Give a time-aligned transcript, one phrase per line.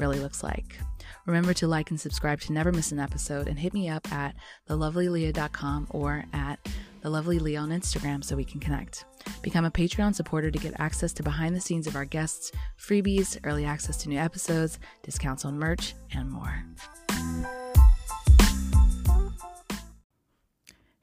[0.00, 0.78] really looks like.
[1.26, 4.34] Remember to like and subscribe to never miss an episode and hit me up at
[4.68, 6.58] thelovelyleah.com or at
[7.04, 9.04] thelovelyleah on Instagram so we can connect.
[9.42, 13.38] Become a Patreon supporter to get access to behind the scenes of our guests, freebies,
[13.44, 16.64] early access to new episodes, discounts on merch, and more.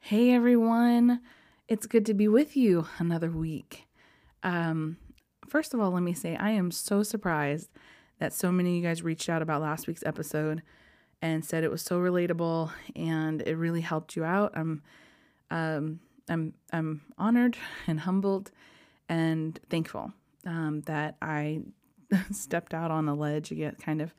[0.00, 1.20] Hey everyone,
[1.68, 3.86] it's good to be with you another week.
[4.42, 4.96] Um,
[5.48, 7.68] first of all, let me say I am so surprised
[8.18, 10.62] that so many of you guys reached out about last week's episode
[11.22, 14.52] and said it was so relatable and it really helped you out.
[14.54, 14.82] I'm
[15.50, 18.50] um, I'm I'm honored and humbled
[19.08, 20.12] and thankful
[20.46, 21.62] um, that I
[22.32, 24.14] stepped out on a ledge again, kind of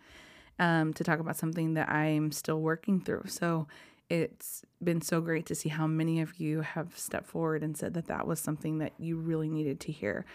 [0.57, 3.23] um, to talk about something that I'm still working through.
[3.27, 3.67] So
[4.09, 7.93] it's been so great to see how many of you have stepped forward and said
[7.93, 10.25] that that was something that you really needed to hear.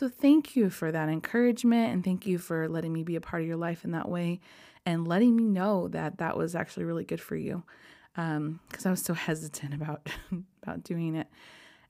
[0.00, 3.42] So thank you for that encouragement and thank you for letting me be a part
[3.42, 4.40] of your life in that way
[4.86, 7.64] and letting me know that that was actually really good for you.
[8.16, 10.08] Um, cuz I was so hesitant about
[10.62, 11.28] about doing it.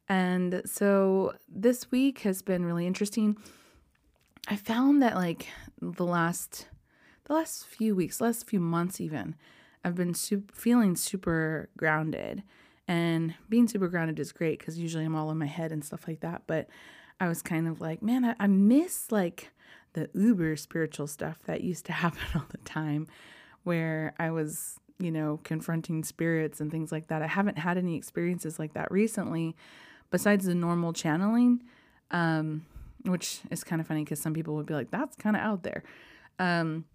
[0.09, 3.37] And so this week has been really interesting.
[4.49, 5.47] I found that like
[5.81, 6.67] the last
[7.27, 9.37] the last few weeks, last few months even,
[9.85, 12.43] I've been super, feeling super grounded.
[12.89, 16.09] And being super grounded is great because usually I'm all in my head and stuff
[16.09, 16.43] like that.
[16.49, 16.69] But
[17.21, 19.51] I was kind of like, man, I, I miss like
[19.93, 23.07] the uber spiritual stuff that used to happen all the time
[23.63, 27.23] where I was, you know, confronting spirits and things like that.
[27.23, 29.55] I haven't had any experiences like that recently
[30.11, 31.63] besides the normal channeling,
[32.11, 32.65] um,
[33.05, 35.63] which is kind of funny because some people would be like, that's kind of out
[35.63, 35.85] there.
[36.39, 36.87] Um,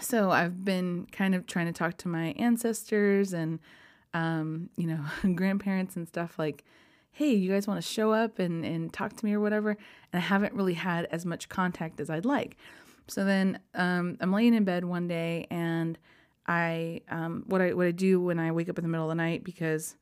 [0.00, 3.58] so I've been kind of trying to talk to my ancestors and
[4.14, 5.00] um, you know,
[5.34, 6.64] grandparents and stuff like,
[7.16, 9.70] hey, you guys want to show up and, and talk to me or whatever?
[9.70, 9.78] And
[10.12, 12.58] I haven't really had as much contact as I'd like.
[13.08, 15.96] So then um, I'm laying in bed one day and
[16.46, 19.16] I um, what I what I do when I wake up in the middle of
[19.16, 19.96] the night because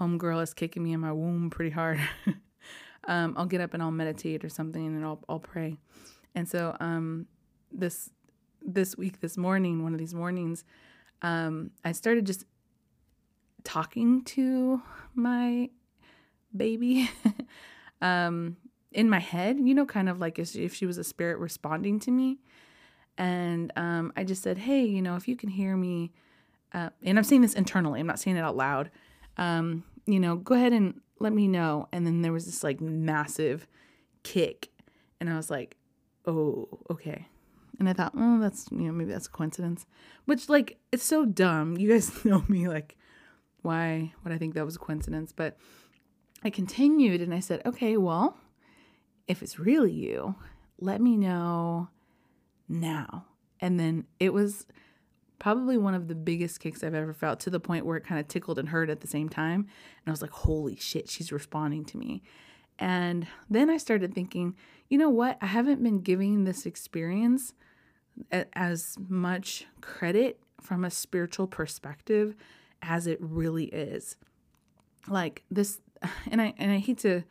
[0.00, 2.00] homegirl is kicking me in my womb pretty hard.
[3.06, 5.76] um, I'll get up and I'll meditate or something and I'll I'll pray.
[6.34, 7.26] And so um,
[7.70, 8.10] this
[8.60, 10.64] this week, this morning, one of these mornings,
[11.22, 12.46] um, I started just
[13.62, 14.82] talking to
[15.14, 15.70] my
[16.56, 17.10] baby
[18.02, 18.56] um,
[18.92, 22.10] in my head, you know, kind of like if she was a spirit responding to
[22.10, 22.38] me.
[23.16, 26.12] And um, I just said, hey, you know, if you can hear me,
[26.72, 28.90] uh, and I'm saying this internally, I'm not saying it out loud,
[29.36, 31.88] um, you know, go ahead and let me know.
[31.92, 33.66] And then there was this like massive
[34.22, 34.68] kick.
[35.20, 35.76] And I was like,
[36.26, 37.26] oh, okay.
[37.78, 39.86] And I thought, oh, that's, you know, maybe that's a coincidence.
[40.24, 41.76] Which, like, it's so dumb.
[41.76, 42.96] You guys know me, like,
[43.62, 45.32] why would I think that was a coincidence?
[45.32, 45.56] But
[46.44, 48.36] I continued and I said, okay, well,
[49.26, 50.36] if it's really you,
[50.80, 51.88] let me know
[52.68, 53.26] now.
[53.60, 54.66] And then it was
[55.38, 58.20] probably one of the biggest kicks I've ever felt to the point where it kind
[58.20, 59.60] of tickled and hurt at the same time.
[59.60, 62.22] And I was like, holy shit, she's responding to me.
[62.78, 64.54] And then I started thinking,
[64.88, 65.38] you know what?
[65.40, 67.52] I haven't been giving this experience
[68.52, 72.34] as much credit from a spiritual perspective
[72.82, 74.16] as it really is.
[75.08, 75.80] Like this
[76.30, 77.22] and I and I hate to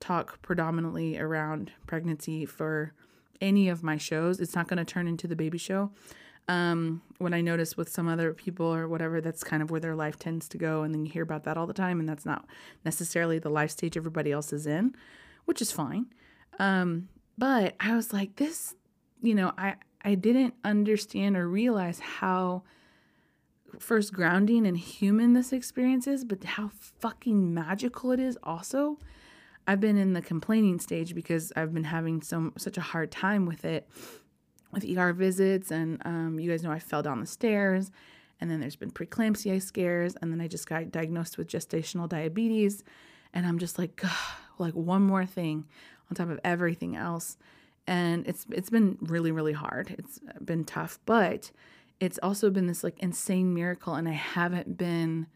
[0.00, 2.92] talk predominantly around pregnancy for
[3.40, 4.40] any of my shows.
[4.40, 5.90] It's not going to turn into the baby show.
[6.48, 9.96] Um, when I notice with some other people or whatever, that's kind of where their
[9.96, 10.82] life tends to go.
[10.82, 11.98] And then you hear about that all the time.
[11.98, 12.46] And that's not
[12.84, 14.94] necessarily the life stage everybody else is in,
[15.46, 16.06] which is fine.
[16.58, 18.76] Um, but I was like, this,
[19.22, 22.62] you know, I, I didn't understand or realize how
[23.78, 26.70] first grounding and human this experience is, but how
[27.00, 28.98] fucking magical it is also.
[29.66, 33.46] I've been in the complaining stage because I've been having so such a hard time
[33.46, 33.88] with it
[34.72, 37.90] with ER visits and um, you guys know I fell down the stairs
[38.40, 42.84] and then there's been preeclampsia scares and then I just got diagnosed with gestational diabetes
[43.32, 44.02] and I'm just like
[44.58, 45.64] like one more thing
[46.10, 47.36] on top of everything else
[47.86, 51.50] and it's it's been really really hard it's been tough but
[52.00, 55.26] it's also been this like insane miracle and i haven't been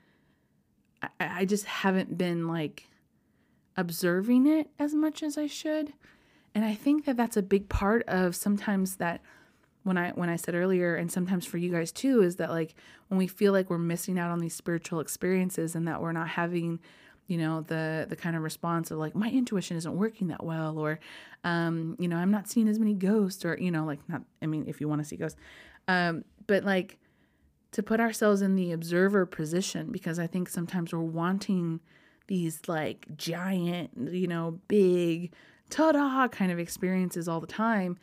[1.03, 2.89] I, I just haven't been like
[3.77, 5.93] observing it as much as i should.
[6.55, 9.21] And I think that that's a big part of sometimes that
[9.83, 12.75] when I when I said earlier and sometimes for you guys too is that like
[13.09, 16.29] when we feel like we're missing out on these spiritual experiences and that we're not
[16.29, 16.81] having
[17.29, 20.79] you know the the kind of response of like my intuition isn't working that well
[20.79, 20.99] or
[21.45, 24.47] um you know I'm not seeing as many ghosts or you know like not I
[24.47, 25.39] mean if you want to see ghosts
[25.89, 26.99] um but like
[27.71, 31.79] to put ourselves in the observer position because I think sometimes we're wanting
[32.27, 35.33] these like giant you know big
[35.71, 37.97] ta-da kind of experiences all the time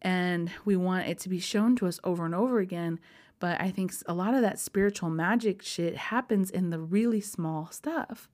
[0.00, 2.98] and we want it to be shown to us over and over again.
[3.38, 7.68] But i think a lot of that spiritual magic shit happens in the really small
[7.70, 8.30] stuff.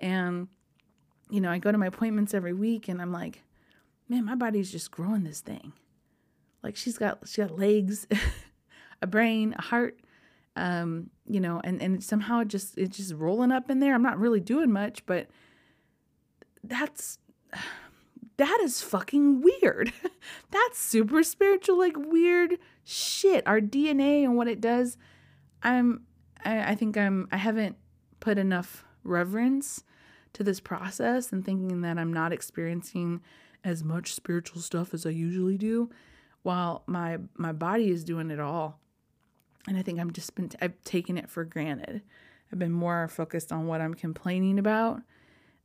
[0.00, 0.48] And
[1.30, 3.44] you know i go to my appointments every week and i'm like
[4.08, 5.74] man my body's just growing this thing.
[6.60, 8.08] Like she's got she got legs
[9.02, 10.00] a brain a heart
[10.56, 14.02] um you know and and somehow it just it's just rolling up in there i'm
[14.02, 15.28] not really doing much but
[16.64, 17.18] that's
[18.40, 19.92] that is fucking weird.
[20.50, 23.46] That's super spiritual, like weird shit.
[23.46, 24.96] Our DNA and what it does.
[25.62, 26.06] I'm,
[26.42, 27.76] I, I think I'm, I haven't
[28.18, 29.84] put enough reverence
[30.32, 33.20] to this process and thinking that I'm not experiencing
[33.62, 35.90] as much spiritual stuff as I usually do,
[36.42, 38.79] while my my body is doing it all.
[39.68, 42.02] And I think I'm just been I've taken it for granted.
[42.52, 45.00] I've been more focused on what I'm complaining about,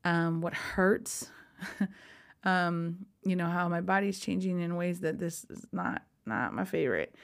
[0.04, 1.32] um, what hurts.
[2.44, 6.66] um, you know, how my body's changing in ways that this is not not my
[6.66, 7.16] favorite.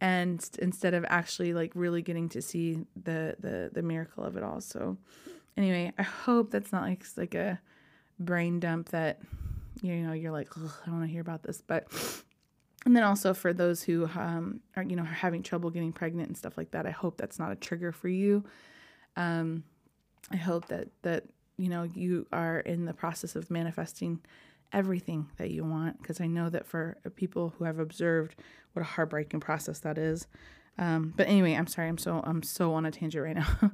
[0.00, 4.42] And instead of actually like really getting to see the the the miracle of it
[4.42, 4.60] all.
[4.60, 4.96] So
[5.56, 7.60] anyway, I hope that's not like like a
[8.18, 9.20] brain dump that
[9.82, 11.92] you know you're like I don't want to hear about this, but
[12.86, 16.36] and then also for those who um, are you know having trouble getting pregnant and
[16.36, 18.44] stuff like that, I hope that's not a trigger for you.
[19.16, 19.64] Um,
[20.30, 21.24] I hope that that
[21.56, 24.20] you know you are in the process of manifesting
[24.72, 28.36] everything that you want because I know that for people who have observed
[28.72, 30.26] what a heartbreaking process that is.
[30.78, 31.88] Um, but anyway, I'm sorry.
[31.88, 33.72] I'm so I'm so on a tangent right now.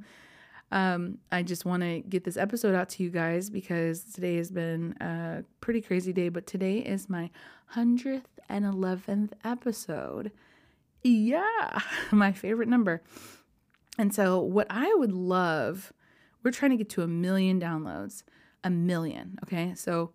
[0.73, 4.51] um, I just want to get this episode out to you guys because today has
[4.51, 6.29] been a pretty crazy day.
[6.29, 7.31] But today is my
[7.67, 10.33] hundredth and eleventh episode.
[11.03, 13.03] Yeah, my favorite number.
[13.99, 15.93] And so, what I would love,
[16.43, 18.23] we're trying to get to a million downloads,
[18.63, 19.39] a million.
[19.45, 20.13] Okay, so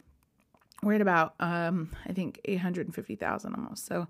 [0.84, 3.86] we're at about um, I think 850,000 almost.
[3.86, 4.08] So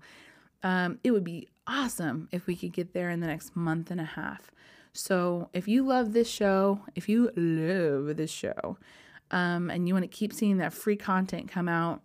[0.62, 4.00] um, it would be awesome if we could get there in the next month and
[4.00, 4.50] a half.
[4.92, 8.78] So if you love this show, if you love this show,
[9.30, 12.02] um, and you want to keep seeing that free content come out,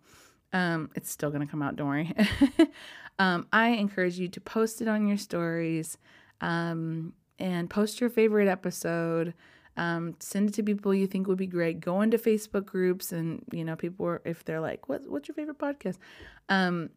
[0.52, 2.14] um, it's still going to come out, don't worry.
[3.18, 5.98] um, I encourage you to post it on your stories
[6.40, 9.34] um, and post your favorite episode.
[9.76, 11.80] Um, send it to people you think would be great.
[11.80, 15.36] Go into Facebook groups and you know people are, if they're like, "What what's your
[15.36, 15.98] favorite podcast?"
[16.48, 16.90] Um,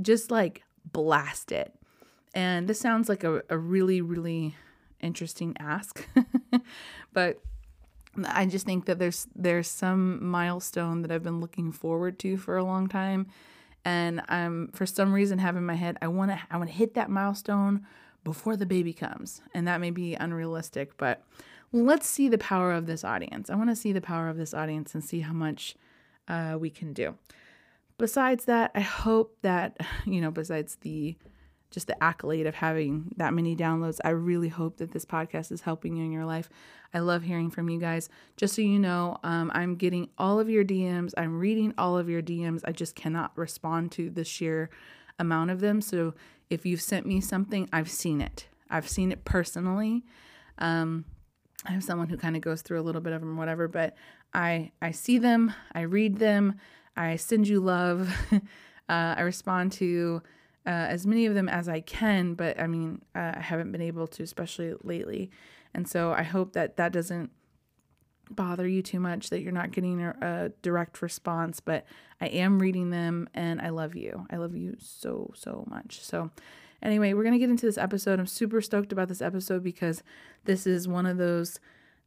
[0.00, 1.74] just like blast it.
[2.34, 4.54] And this sounds like a, a really really
[5.00, 6.06] interesting ask,
[7.12, 7.40] but
[8.26, 12.56] I just think that there's there's some milestone that I've been looking forward to for
[12.56, 13.26] a long time,
[13.84, 16.94] and I'm for some reason having my head I want to I want to hit
[16.94, 17.86] that milestone
[18.24, 21.22] before the baby comes, and that may be unrealistic, but
[21.72, 23.50] let's see the power of this audience.
[23.50, 25.76] I want to see the power of this audience and see how much
[26.26, 27.14] uh, we can do.
[27.98, 31.16] Besides that, I hope that, you know, besides the
[31.70, 35.62] just the accolade of having that many downloads, I really hope that this podcast is
[35.62, 36.48] helping you in your life.
[36.94, 38.08] I love hearing from you guys.
[38.36, 42.08] Just so you know, um, I'm getting all of your DMs, I'm reading all of
[42.08, 42.62] your DMs.
[42.64, 44.70] I just cannot respond to the sheer
[45.18, 45.80] amount of them.
[45.80, 46.14] So
[46.48, 48.46] if you've sent me something, I've seen it.
[48.70, 50.04] I've seen it personally.
[50.58, 51.04] Um,
[51.66, 53.94] I have someone who kind of goes through a little bit of them, whatever, but
[54.32, 56.56] I I see them, I read them,
[56.96, 58.38] I send you love, uh,
[58.88, 60.22] I respond to
[60.68, 63.82] uh, as many of them as I can, but I mean uh, I haven't been
[63.82, 65.30] able to, especially lately,
[65.74, 67.30] and so I hope that that doesn't
[68.30, 71.86] bother you too much that you're not getting a, a direct response, but
[72.20, 74.26] I am reading them and I love you.
[74.30, 76.00] I love you so so much.
[76.04, 76.30] So
[76.82, 78.20] Anyway, we're going to get into this episode.
[78.20, 80.02] I'm super stoked about this episode because
[80.44, 81.58] this is one of those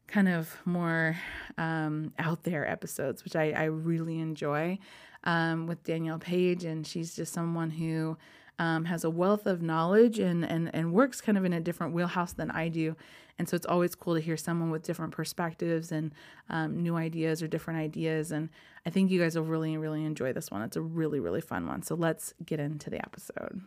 [0.07, 1.17] kind of more
[1.57, 4.79] um, out there episodes, which I, I really enjoy
[5.25, 6.63] um, with Danielle Paige.
[6.63, 8.17] And she's just someone who
[8.59, 11.93] um, has a wealth of knowledge and, and, and works kind of in a different
[11.93, 12.95] wheelhouse than I do.
[13.39, 16.11] And so it's always cool to hear someone with different perspectives and
[16.49, 18.31] um, new ideas or different ideas.
[18.31, 18.49] And
[18.85, 20.61] I think you guys will really, really enjoy this one.
[20.61, 21.81] It's a really, really fun one.
[21.81, 23.61] So let's get into the episode.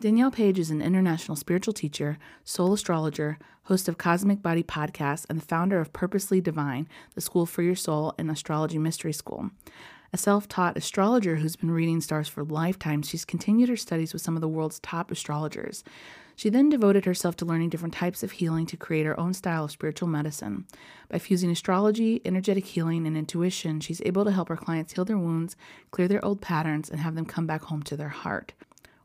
[0.00, 5.38] Danielle Paige is an international spiritual teacher, soul astrologer, host of Cosmic Body Podcast, and
[5.38, 9.50] the founder of Purposely Divine, the school for your soul and astrology mystery school.
[10.12, 14.22] A self taught astrologer who's been reading stars for lifetimes, she's continued her studies with
[14.22, 15.84] some of the world's top astrologers.
[16.34, 19.66] She then devoted herself to learning different types of healing to create her own style
[19.66, 20.66] of spiritual medicine.
[21.08, 25.18] By fusing astrology, energetic healing, and intuition, she's able to help her clients heal their
[25.18, 25.54] wounds,
[25.92, 28.52] clear their old patterns, and have them come back home to their heart.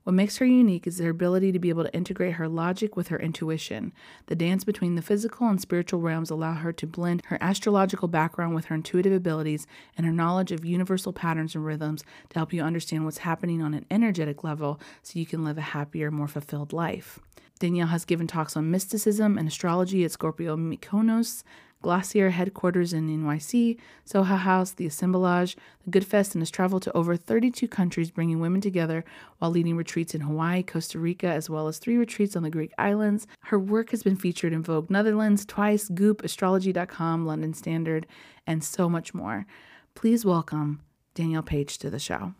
[0.05, 3.07] What makes her unique is her ability to be able to integrate her logic with
[3.07, 3.91] her intuition.
[4.27, 8.53] The dance between the physical and spiritual realms allow her to blend her astrological background
[8.53, 9.65] with her intuitive abilities
[9.97, 13.73] and her knowledge of universal patterns and rhythms to help you understand what's happening on
[13.73, 17.17] an energetic level so you can live a happier, more fulfilled life.
[17.57, 21.41] Danielle has given talks on mysticism and astrology at Scorpio Mykonos,
[21.85, 26.97] Glossier headquarters in NYC, Soho House, the Assemblage, the Good Fest, and has traveled to
[26.97, 29.05] over 32 countries, bringing women together
[29.37, 32.73] while leading retreats in Hawaii, Costa Rica, as well as three retreats on the Greek
[32.79, 33.27] islands.
[33.41, 38.07] Her work has been featured in Vogue Netherlands, Twice, Goop, Astrology.com, London Standard,
[38.47, 39.45] and so much more.
[39.93, 40.81] Please welcome
[41.13, 42.33] Danielle Paige to the show.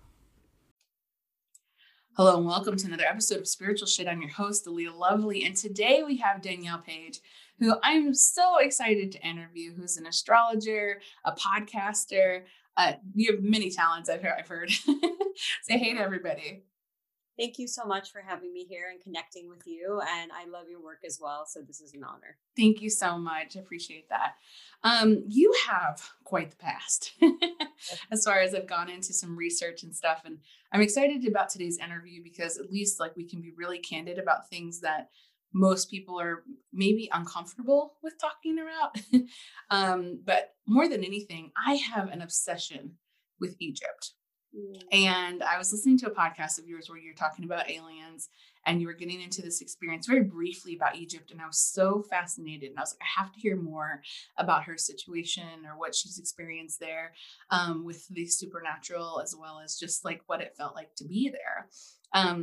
[2.17, 4.07] Hello and welcome to another episode of Spiritual Shit.
[4.07, 7.19] I'm your host, Leah Lovely, and today we have Danielle Paige
[7.60, 12.43] who I'm so excited to interview, who's an astrologer, a podcaster.
[12.77, 14.34] Uh, you have many talents, I've heard.
[14.39, 14.72] I've heard.
[15.63, 16.63] Say hey to everybody.
[17.38, 20.01] Thank you so much for having me here and connecting with you.
[20.18, 21.46] And I love your work as well.
[21.46, 22.38] So this is an honor.
[22.56, 23.58] Thank you so much.
[23.58, 24.36] I appreciate that.
[24.84, 27.13] Um, you have quite the past
[28.12, 30.22] as far as I've gone into some research and stuff.
[30.24, 30.38] And
[30.72, 34.50] I'm excited about today's interview because at least like we can be really candid about
[34.50, 35.10] things that
[35.54, 38.98] most people are maybe uncomfortable with talking about.
[39.72, 42.96] um, but more than anything, I have an obsession
[43.39, 44.12] with Egypt.
[44.92, 48.30] And I was listening to a podcast of yours where you're talking about aliens
[48.66, 51.32] and you were getting into this experience very briefly about Egypt.
[51.32, 52.70] And I was so fascinated.
[52.70, 54.02] And I was like, I have to hear more
[54.38, 57.14] about her situation or what she's experienced there
[57.52, 61.30] um, with the supernatural, as well as just like what it felt like to be
[61.30, 61.68] there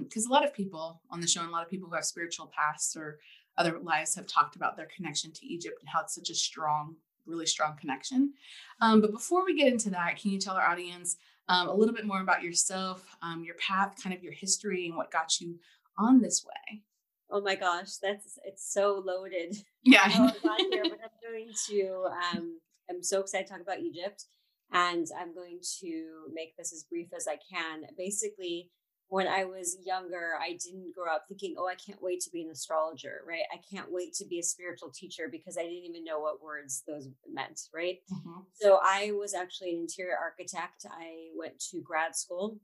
[0.01, 1.95] because um, a lot of people on the show and a lot of people who
[1.95, 3.19] have spiritual pasts or
[3.57, 6.97] other lives have talked about their connection to Egypt and how it's such a strong,
[7.27, 8.35] really strong connection.
[8.81, 11.17] Um, but before we get into that, can you tell our audience
[11.49, 14.97] um, a little bit more about yourself, um, your path, kind of your history, and
[14.97, 15.59] what got you
[15.99, 16.83] on this way?
[17.31, 19.57] Oh my gosh, that's it's so loaded.
[19.83, 22.07] Yeah, here, but I'm going to.
[22.35, 24.27] Um, I'm so excited to talk about Egypt,
[24.71, 27.87] and I'm going to make this as brief as I can.
[27.97, 28.71] Basically,
[29.09, 32.43] when I was younger, I didn't grow up thinking, oh, I can't wait to be
[32.43, 33.43] an astrologer, right?
[33.53, 36.83] I can't wait to be a spiritual teacher because I didn't even know what words
[36.87, 37.99] those meant, right?
[38.13, 38.41] Mm-hmm.
[38.55, 40.87] So I was actually an interior architect.
[40.91, 42.59] I went to grad school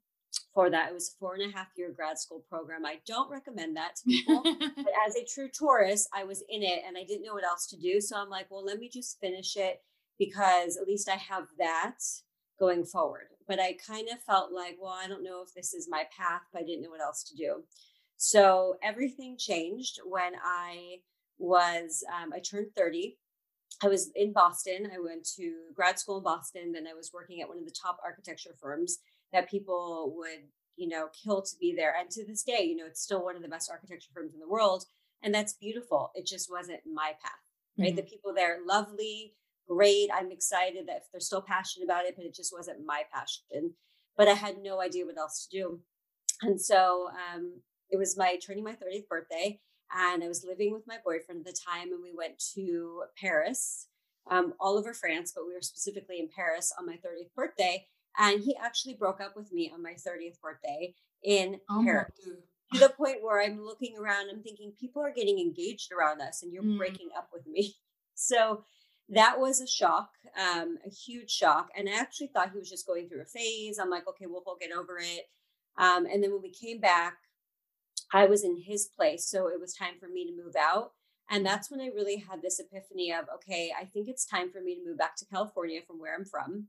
[0.55, 0.91] for that.
[0.91, 2.87] It was a four and a half year grad school program.
[2.87, 4.43] I don't recommend that to people,
[4.77, 7.67] but as a true Taurus, I was in it and I didn't know what else
[7.69, 8.01] to do.
[8.01, 9.83] So I'm like, well, let me just finish it
[10.19, 11.99] because at least I have that
[12.59, 15.89] going forward but I kind of felt like, well, I don't know if this is
[15.91, 17.65] my path, but I didn't know what else to do.
[18.19, 20.99] So everything changed when I
[21.39, 23.17] was, um, I turned 30.
[23.83, 24.91] I was in Boston.
[24.95, 26.73] I went to grad school in Boston.
[26.73, 28.99] Then I was working at one of the top architecture firms
[29.33, 31.95] that people would, you know, kill to be there.
[31.99, 34.41] And to this day, you know, it's still one of the best architecture firms in
[34.41, 34.85] the world.
[35.23, 36.11] And that's beautiful.
[36.15, 37.33] It just wasn't my path,
[37.79, 37.89] right?
[37.89, 37.97] Mm-hmm.
[37.97, 39.35] The people there, lovely,
[39.69, 40.09] great.
[40.13, 43.75] I'm excited that they're still passionate about it, but it just wasn't my passion.
[44.17, 45.81] But I had no idea what else to do.
[46.43, 47.61] And so um,
[47.91, 49.61] it was my turning my 30th birthday,
[49.93, 53.89] and I was living with my boyfriend at the time, and we went to Paris,
[54.31, 57.87] um, all over France, but we were specifically in Paris on my 30th birthday.
[58.19, 62.11] And he actually broke up with me on my 30th birthday in oh Paris.
[62.75, 66.43] To the point where I'm looking around, I'm thinking people are getting engaged around us,
[66.43, 66.77] and you're mm.
[66.77, 67.75] breaking up with me.
[68.21, 68.65] So
[69.11, 71.69] that was a shock, um, a huge shock.
[71.77, 73.79] And I actually thought he was just going through a phase.
[73.79, 75.29] I'm like, okay, well, he'll get over it.
[75.79, 77.15] Um, and then when we came back,
[78.13, 79.29] I was in his place.
[79.29, 80.93] So it was time for me to move out.
[81.31, 84.61] And that's when I really had this epiphany of, okay, I think it's time for
[84.61, 86.69] me to move back to California from where I'm from.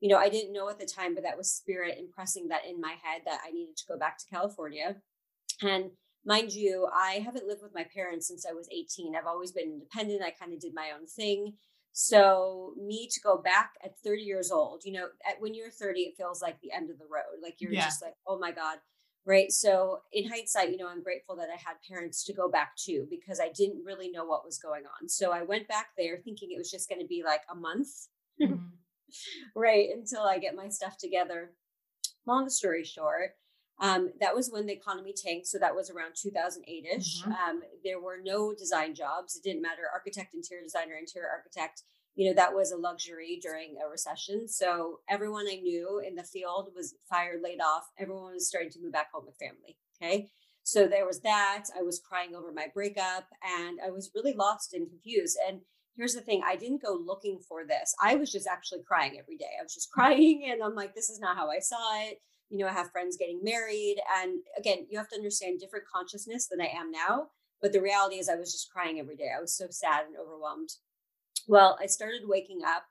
[0.00, 2.80] You know, I didn't know at the time, but that was spirit impressing that in
[2.80, 4.96] my head that I needed to go back to California.
[5.62, 5.90] And
[6.24, 9.14] mind you, I haven't lived with my parents since I was 18.
[9.14, 10.22] I've always been independent.
[10.22, 11.54] I kind of did my own thing.
[11.92, 16.00] So me to go back at 30 years old, you know, at, when you're 30,
[16.00, 17.42] it feels like the end of the road.
[17.42, 17.84] Like you're yeah.
[17.84, 18.78] just like, oh my God.
[19.26, 19.52] Right.
[19.52, 23.06] So in hindsight, you know, I'm grateful that I had parents to go back to
[23.10, 25.08] because I didn't really know what was going on.
[25.08, 27.88] So I went back there thinking it was just going to be like a month.
[28.40, 28.54] Mm-hmm.
[29.54, 29.88] right.
[29.94, 31.52] Until I get my stuff together.
[32.26, 33.32] Long story short,
[33.80, 35.46] Um, that was when the economy tanked.
[35.46, 37.22] So that was around 2008 ish.
[37.22, 37.38] Mhm.
[37.40, 39.36] Um, there were no design jobs.
[39.36, 41.82] It didn't matter architect, interior designer, interior architect.
[42.14, 44.48] You know, that was a luxury during a recession.
[44.48, 47.90] So everyone I knew in the field was fired, laid off.
[47.98, 49.78] Everyone was starting to move back home with family.
[49.96, 50.30] Okay.
[50.62, 51.64] So there was that.
[51.76, 55.38] I was crying over my breakup and I was really lost and confused.
[55.48, 55.62] And
[55.96, 57.94] here's the thing I didn't go looking for this.
[58.02, 59.56] I was just actually crying every day.
[59.58, 62.18] I was just crying and I'm like, this is not how I saw it
[62.50, 63.96] you know, I have friends getting married.
[64.22, 67.28] And again, you have to understand different consciousness than I am now.
[67.62, 69.28] But the reality is, I was just crying every day.
[69.36, 70.70] I was so sad and overwhelmed.
[71.46, 72.84] Well, I started waking up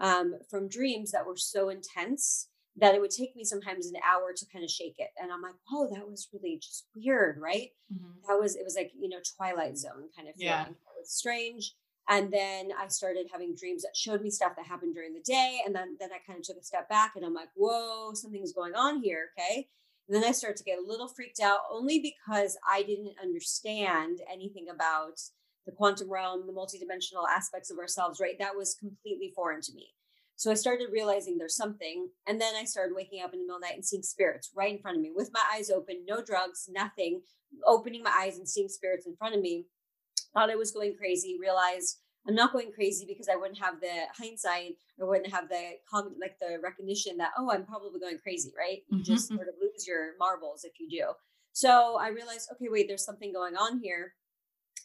[0.00, 4.32] um, from dreams that were so intense that it would take me sometimes an hour
[4.34, 5.10] to kind of shake it.
[5.20, 7.70] And I'm like, oh, that was really just weird, right?
[7.92, 8.14] Mhm.
[8.26, 10.48] That was, it was like, you know, Twilight Zone kind of feeling.
[10.50, 10.66] Yeah.
[10.68, 11.74] It was strange.
[12.08, 15.60] And then I started having dreams that showed me stuff that happened during the day.
[15.64, 18.52] And then, then I kind of took a step back and I'm like, whoa, something's
[18.52, 19.30] going on here.
[19.38, 19.68] Okay.
[20.06, 24.18] And then I started to get a little freaked out only because I didn't understand
[24.30, 25.18] anything about
[25.64, 28.38] the quantum realm, the multidimensional aspects of ourselves, right?
[28.38, 29.88] That was completely foreign to me.
[30.36, 32.08] So I started realizing there's something.
[32.26, 34.50] And then I started waking up in the middle of the night and seeing spirits
[34.54, 37.22] right in front of me with my eyes open, no drugs, nothing,
[37.66, 39.64] opening my eyes and seeing spirits in front of me
[40.34, 44.06] thought I was going crazy, realized I'm not going crazy because I wouldn't have the
[44.18, 45.72] hindsight or wouldn't have the
[46.20, 48.82] like the recognition that oh I'm probably going crazy, right?
[48.88, 49.04] You Mhm.
[49.04, 51.12] just sort of lose your marbles if you do.
[51.52, 54.14] So I realized okay, wait, there's something going on here.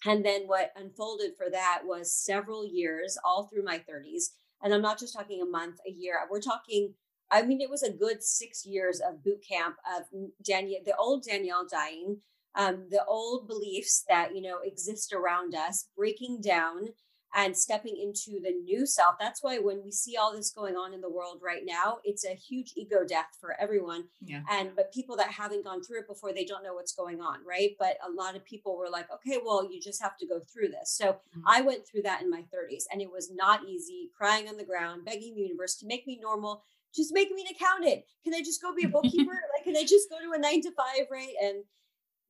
[0.05, 4.31] And then what unfolded for that was several years, all through my 30s.
[4.61, 6.15] And I'm not just talking a month, a year.
[6.29, 6.93] We're talking,
[7.31, 10.03] I mean, it was a good six years of boot camp of
[10.43, 12.21] Danielle, the old Danielle dying,
[12.55, 16.89] um, the old beliefs that you know exist around us breaking down
[17.35, 19.13] and stepping into the new self.
[19.19, 22.25] That's why when we see all this going on in the world right now it's
[22.25, 24.41] a huge ego death for everyone Yeah.
[24.49, 27.37] and but people that haven't gone through it before they don't know what's going on
[27.45, 27.75] right?
[27.77, 30.69] But a lot of people were like okay well you just have to go through
[30.69, 30.91] this.
[30.91, 31.43] So Mhm.
[31.45, 34.65] i went through that in my 30s and it was not easy crying on the
[34.65, 36.63] ground begging the universe to make me normal
[36.95, 39.31] just make me an accountant can i just go be a bookkeeper?
[39.55, 41.35] Like can i just go to a nine to five right?
[41.43, 41.63] And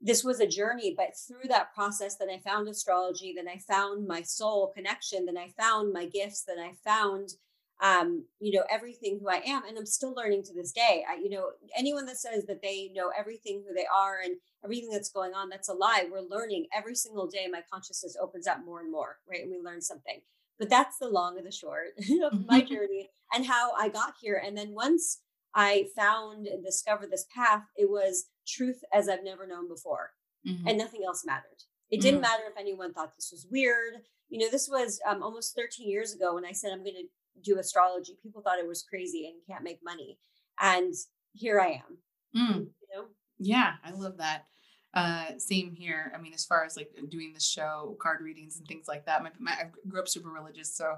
[0.02, 4.08] this was a journey but through that process then i found astrology then i found
[4.08, 7.34] my soul connection then i found my gifts then i found
[7.82, 11.04] um you know everything who i am and i'm still learning to this day.
[11.10, 14.90] I, you know anyone that says that they know everything who they are and everything
[14.90, 16.08] that's going on that's a lie.
[16.12, 17.48] We're learning every single day.
[17.50, 19.42] My consciousness opens up more and more right?
[19.42, 20.22] And we learn something.
[20.58, 21.92] But that's the long and the short
[22.24, 24.42] of my journey and how i got here.
[24.46, 25.20] And then once
[25.56, 30.12] i found and discovered this path it was truth as i've never known before
[30.46, 30.64] Mhm.
[30.68, 31.64] and nothing else mattered.
[31.90, 32.30] It didn't Mm.
[32.30, 34.06] matter if anyone thought this was weird.
[34.30, 37.10] You know, this was um, almost 13 years ago when I said I'm going to
[37.42, 38.18] do astrology.
[38.24, 40.18] People thought it was crazy and can't make money,
[40.62, 40.94] and
[41.34, 41.98] here I am.
[42.36, 42.58] Mm.
[42.82, 43.08] You know,
[43.38, 44.46] Yeah, I love that.
[44.94, 46.12] Uh, same here.
[46.16, 49.22] I mean, as far as like doing the show, card readings and things like that.
[49.22, 50.98] My, my I grew up super religious, so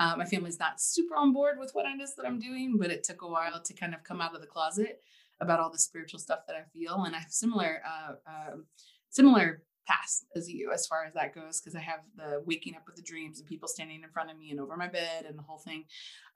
[0.00, 2.76] uh, my family's not super on board with what it is that I'm doing.
[2.78, 5.02] But it took a while to kind of come out of the closet
[5.42, 8.66] about all the spiritual stuff that I feel, and I have similar, uh, um
[9.10, 12.84] similar past as you as far as that goes because I have the waking up
[12.86, 15.36] with the dreams and people standing in front of me and over my bed and
[15.36, 15.84] the whole thing.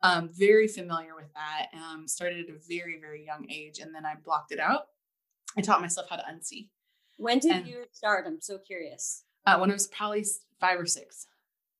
[0.03, 1.69] Um, very familiar with that.
[1.73, 4.89] Um, started at a very very young age, and then I blocked it out.
[5.57, 6.69] I taught myself how to unsee
[7.19, 8.27] when did And- you start?
[8.27, 9.25] I'm so curious.
[9.47, 10.27] uh, when I was probably
[10.61, 11.29] five or six.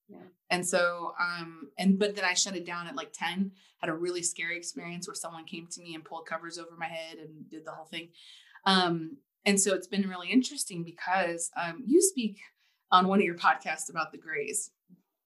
[0.09, 0.19] Yeah.
[0.51, 3.95] And so, um, and but then I shut it down at like 10, had a
[3.95, 7.49] really scary experience where someone came to me and pulled covers over my head and
[7.51, 8.09] did the whole thing.
[8.65, 12.39] Um, and so it's been really interesting because um, you speak
[12.91, 14.71] on one of your podcasts about the grays.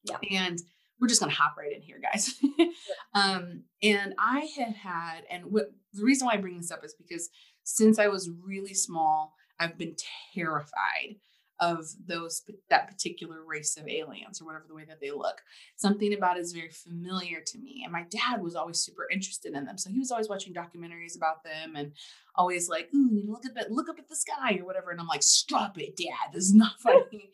[0.04, 0.16] Yeah.
[0.30, 0.58] And
[1.00, 2.34] we're just going to hop right in here, guys.
[3.14, 6.94] um, and I had had, and what the reason why I bring this up is
[6.94, 7.30] because
[7.64, 9.96] since I was really small, I've been
[10.34, 11.16] terrified
[11.60, 15.42] of those that particular race of aliens or whatever the way that they look.
[15.76, 17.82] Something about it is very familiar to me.
[17.84, 19.76] And my dad was always super interested in them.
[19.76, 21.92] So he was always watching documentaries about them and
[22.34, 24.90] always like, ooh, you look at that, look up at the sky or whatever.
[24.90, 26.32] And I'm like, stop it, dad.
[26.32, 27.30] This is not funny.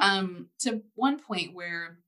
[0.00, 1.98] um, to one point where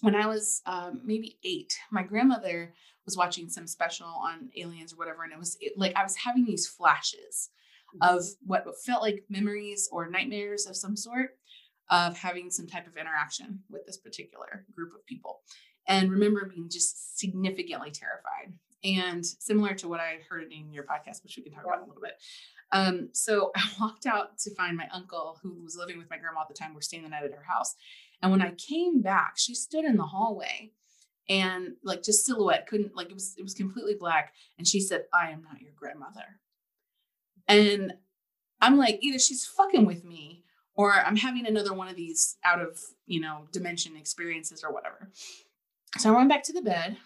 [0.00, 2.72] when I was um, maybe eight, my grandmother
[3.04, 6.16] was watching some special on aliens or whatever, and it was it, like I was
[6.16, 7.50] having these flashes
[8.00, 11.36] of what felt like memories or nightmares of some sort
[11.90, 15.40] of having some type of interaction with this particular group of people,
[15.86, 18.52] and remember being just significantly terrified.
[18.84, 21.84] And similar to what I heard in your podcast, which we can talk about in
[21.84, 22.14] a little bit.
[22.72, 26.40] Um, so I walked out to find my uncle who was living with my grandma
[26.40, 26.74] at the time.
[26.74, 27.76] We're staying the night at her house.
[28.22, 30.72] And when I came back, she stood in the hallway
[31.28, 34.32] and like just silhouette, couldn't like it was it was completely black.
[34.58, 36.40] And she said, I am not your grandmother.
[37.48, 37.94] And
[38.60, 42.60] I'm like, either she's fucking with me or I'm having another one of these out
[42.60, 45.10] of, you know, dimension experiences or whatever.
[45.98, 46.96] So I went back to the bed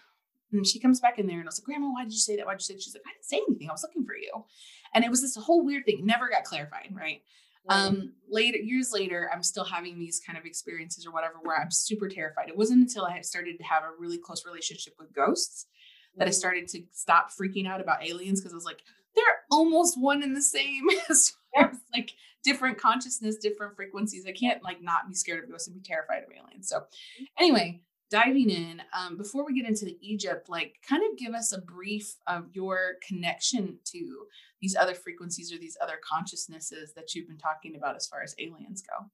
[0.51, 2.37] and she comes back in there and I was like, Grandma, why did you say
[2.37, 2.45] that?
[2.45, 2.83] Why did you say that?
[2.83, 3.69] She's like, I didn't say anything.
[3.69, 4.45] I was looking for you.
[4.93, 7.21] And it was this whole weird thing, never got clarified, right?
[7.69, 11.71] Um, later, years later, I'm still having these kind of experiences or whatever where I'm
[11.71, 12.47] super terrified.
[12.47, 15.65] It wasn't until I had started to have a really close relationship with ghosts
[16.15, 18.81] that I started to stop freaking out about aliens because I was like,
[19.17, 24.25] they're almost one and the same as far as like different consciousness, different frequencies.
[24.25, 26.69] I can't like not be scared of ghosts and be terrified of aliens.
[26.69, 26.83] So,
[27.37, 31.61] anyway, diving in, um, before we get into Egypt, like kind of give us a
[31.61, 34.25] brief of your connection to
[34.61, 38.35] these other frequencies or these other consciousnesses that you've been talking about as far as
[38.39, 39.05] aliens go.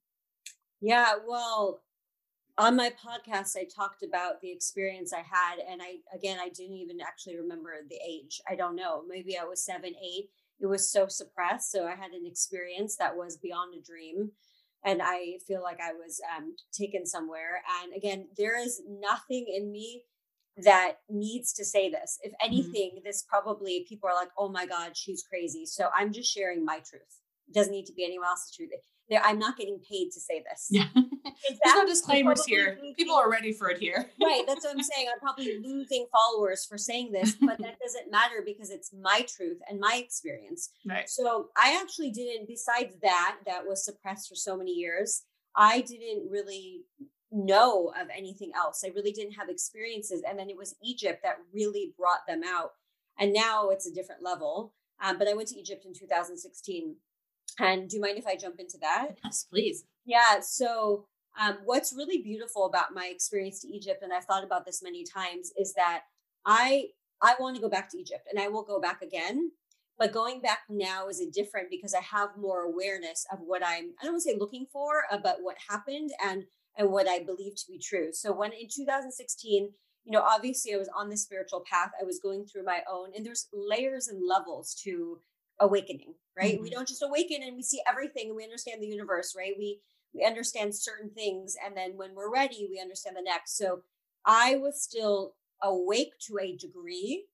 [0.79, 1.81] Yeah, well,
[2.57, 5.59] on my podcast, I talked about the experience I had.
[5.69, 8.41] And I, again, I didn't even actually remember the age.
[8.49, 9.03] I don't know.
[9.07, 10.29] Maybe I was seven, eight.
[10.59, 11.71] It was so suppressed.
[11.71, 14.31] So I had an experience that was beyond a dream
[14.85, 17.61] and I feel like I was um, taken somewhere.
[17.81, 20.03] And again, there is nothing in me
[20.57, 22.19] that needs to say this.
[22.21, 22.45] If mm-hmm.
[22.45, 23.03] anything, mm-hmm.
[23.05, 25.65] this probably people are like, oh my God, she's crazy.
[25.65, 27.21] So I'm just sharing my truth.
[27.47, 28.69] It doesn't need to be anyone else's truth.
[29.23, 30.67] I'm not getting paid to say this.
[30.69, 30.87] Yeah.
[31.23, 32.77] There's no disclaimers here.
[32.79, 34.09] Losing, People are ready for it here.
[34.21, 34.43] right.
[34.47, 35.07] That's what I'm saying.
[35.13, 39.59] I'm probably losing followers for saying this, but that doesn't matter because it's my truth
[39.69, 40.69] and my experience.
[40.86, 41.09] Right.
[41.09, 45.23] So I actually didn't, besides that, that was suppressed for so many years,
[45.55, 46.81] I didn't really
[47.31, 48.83] know of anything else.
[48.86, 50.23] I really didn't have experiences.
[50.27, 52.71] And then it was Egypt that really brought them out.
[53.19, 54.73] And now it's a different level.
[55.01, 56.95] Um, but I went to Egypt in 2016
[57.59, 59.17] and do you mind if I jump into that?
[59.23, 59.86] Yes, please.
[60.05, 60.39] Yeah.
[60.41, 61.05] So,
[61.39, 65.04] um, what's really beautiful about my experience to Egypt, and I've thought about this many
[65.04, 66.04] times, is that
[66.46, 66.89] I
[67.22, 69.52] I want to go back to Egypt, and I will go back again.
[69.98, 73.93] But going back now is a different because I have more awareness of what I'm.
[74.00, 76.43] I don't want to say looking for, uh, but what happened and
[76.78, 78.10] and what I believe to be true.
[78.12, 79.69] So when in 2016,
[80.06, 81.91] you know, obviously I was on the spiritual path.
[82.00, 85.19] I was going through my own, and there's layers and levels to
[85.60, 86.56] awakening, right?
[86.56, 86.63] Mm-hmm.
[86.63, 89.54] We don't just awaken and we see everything and we understand the universe, right?
[89.58, 89.80] We
[90.13, 93.58] we understand certain things and then when we're ready, we understand the next.
[93.58, 93.82] So
[94.26, 97.26] I was still awake to a degree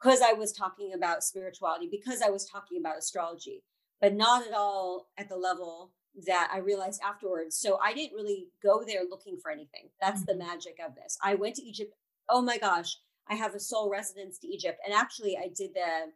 [0.00, 0.30] because mm-hmm.
[0.30, 3.62] I was talking about spirituality, because I was talking about astrology,
[4.00, 5.92] but not at all at the level
[6.26, 7.56] that I realized afterwards.
[7.56, 9.88] So I didn't really go there looking for anything.
[10.00, 10.38] That's mm-hmm.
[10.38, 11.18] the magic of this.
[11.22, 11.94] I went to Egypt.
[12.28, 14.80] Oh my gosh, I have a soul residence to Egypt.
[14.84, 16.12] And actually, I did the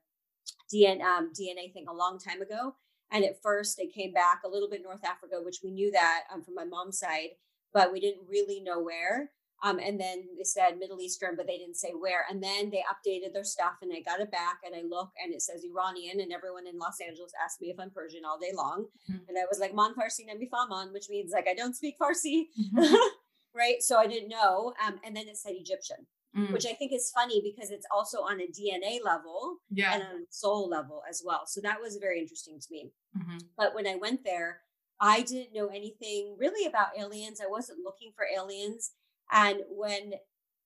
[0.73, 2.75] DNA, um, DNA thing a long time ago.
[3.11, 6.25] And at first, it came back a little bit North Africa, which we knew that
[6.33, 7.31] um, from my mom's side,
[7.73, 9.31] but we didn't really know where.
[9.63, 12.25] Um, and then they said Middle Eastern, but they didn't say where.
[12.31, 15.35] And then they updated their stuff, and I got it back, and I look, and
[15.35, 18.53] it says Iranian, and everyone in Los Angeles asked me if I'm Persian all day
[18.55, 19.19] long, mm-hmm.
[19.29, 22.47] and I was like Man Farsi Nemi Faman, which means like I don't speak Farsi,
[22.57, 22.95] mm-hmm.
[23.55, 23.83] right?
[23.83, 24.75] So I didn't know.
[24.87, 26.07] Um, and then it said Egyptian,
[26.39, 26.53] mm.
[26.53, 29.95] which I think is funny because it's also on a DNA level yeah.
[29.95, 31.43] and on a soul level as well.
[31.47, 32.93] So that was very interesting to me.
[33.17, 33.39] Mm-hmm.
[33.57, 34.61] But when I went there,
[35.01, 37.41] I didn't know anything really about aliens.
[37.41, 38.93] I wasn't looking for aliens.
[39.33, 40.15] And when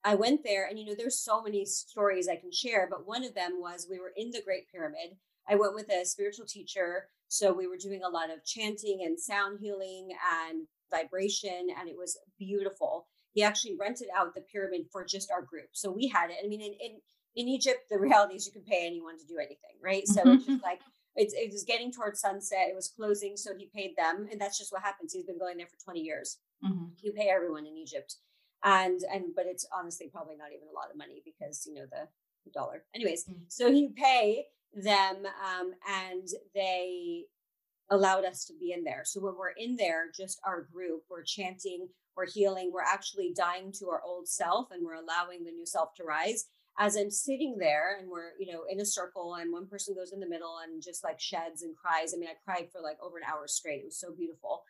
[0.04, 3.24] I went there, and you know, there's so many stories I can share, but one
[3.24, 5.16] of them was we were in the Great Pyramid.
[5.48, 7.08] I went with a spiritual teacher.
[7.28, 10.10] So we were doing a lot of chanting and sound healing
[10.44, 15.42] and vibration, and it was beautiful he actually rented out the pyramid for just our
[15.42, 15.68] group.
[15.72, 16.36] So we had it.
[16.44, 17.00] I mean, in, in,
[17.34, 20.06] in Egypt, the reality is you can pay anyone to do anything, right?
[20.06, 20.80] So it's just like,
[21.16, 22.68] it's, it was getting towards sunset.
[22.68, 23.36] It was closing.
[23.36, 24.28] So he paid them.
[24.30, 25.12] And that's just what happens.
[25.12, 26.38] He's been going there for 20 years.
[26.64, 26.84] Mm-hmm.
[27.02, 28.16] You pay everyone in Egypt.
[28.64, 31.86] And, and, but it's honestly probably not even a lot of money because, you know,
[31.90, 32.08] the,
[32.44, 32.84] the dollar.
[32.94, 33.42] Anyways, mm-hmm.
[33.48, 37.24] so you pay them um, and they
[37.92, 39.02] allowed us to be in there.
[39.04, 43.70] So when we're in there, just our group, we're chanting, we're healing, we're actually dying
[43.78, 46.46] to our old self and we're allowing the new self to rise.
[46.78, 50.10] As I'm sitting there and we're, you know, in a circle and one person goes
[50.10, 52.14] in the middle and just like sheds and cries.
[52.14, 53.80] I mean, I cried for like over an hour straight.
[53.80, 54.62] It was so beautiful.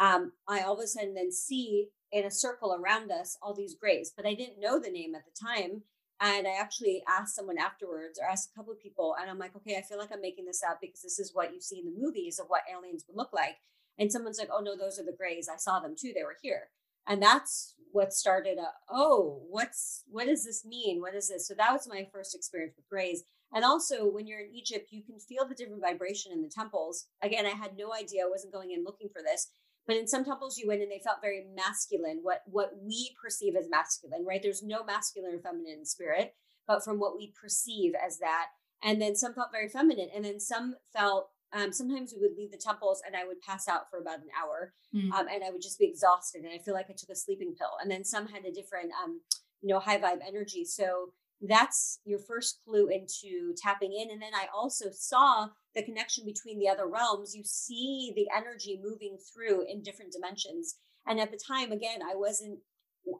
[0.00, 3.74] Um, I all of a sudden then see in a circle around us all these
[3.74, 5.82] grays, but I didn't know the name at the time.
[6.24, 9.56] And I actually asked someone afterwards or asked a couple of people, and I'm like,
[9.56, 11.84] okay, I feel like I'm making this up because this is what you see in
[11.84, 13.56] the movies of what aliens would look like.
[13.98, 15.48] And someone's like, oh no, those are the grays.
[15.52, 16.12] I saw them too.
[16.14, 16.68] They were here.
[17.08, 21.00] And that's what started a oh what's what does this mean?
[21.00, 21.46] What is this?
[21.46, 23.24] So that was my first experience with grays.
[23.52, 27.06] And also when you're in egypt you can feel the different vibration in the temples.
[27.20, 28.22] Again i had no idea.
[28.22, 29.48] I wasn't going in looking for this
[29.86, 33.54] but in some temples you went and they felt very masculine what what we perceive
[33.56, 36.34] as masculine right there's no masculine or feminine spirit
[36.66, 38.46] but from what we perceive as that
[38.82, 41.30] and then some felt very feminine, and then some felt.
[41.54, 44.28] Um, sometimes we would leave the temples, and I would pass out for about an
[44.42, 45.12] hour, mm.
[45.12, 47.54] um, and I would just be exhausted, and I feel like I took a sleeping
[47.56, 47.72] pill.
[47.80, 49.20] And then some had a different, um,
[49.60, 50.64] you know, high vibe energy.
[50.64, 51.10] So
[51.42, 54.10] that's your first clue into tapping in.
[54.10, 57.34] And then I also saw the connection between the other realms.
[57.34, 60.76] You see the energy moving through in different dimensions.
[61.06, 62.60] And at the time, again, I wasn't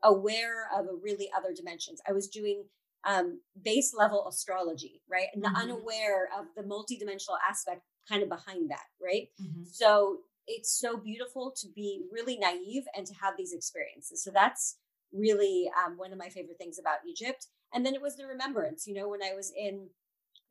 [0.03, 2.01] aware of a really other dimensions.
[2.09, 2.65] I was doing
[3.05, 5.27] um, base level astrology, right?
[5.35, 5.57] And mm-hmm.
[5.57, 9.29] unaware of the multidimensional aspect kind of behind that, right?
[9.41, 9.65] Mm-hmm.
[9.71, 14.23] So it's so beautiful to be really naive and to have these experiences.
[14.23, 14.79] So that's
[15.13, 17.47] really um, one of my favorite things about Egypt.
[17.75, 18.87] And then it was the remembrance.
[18.87, 19.89] You know, when I was in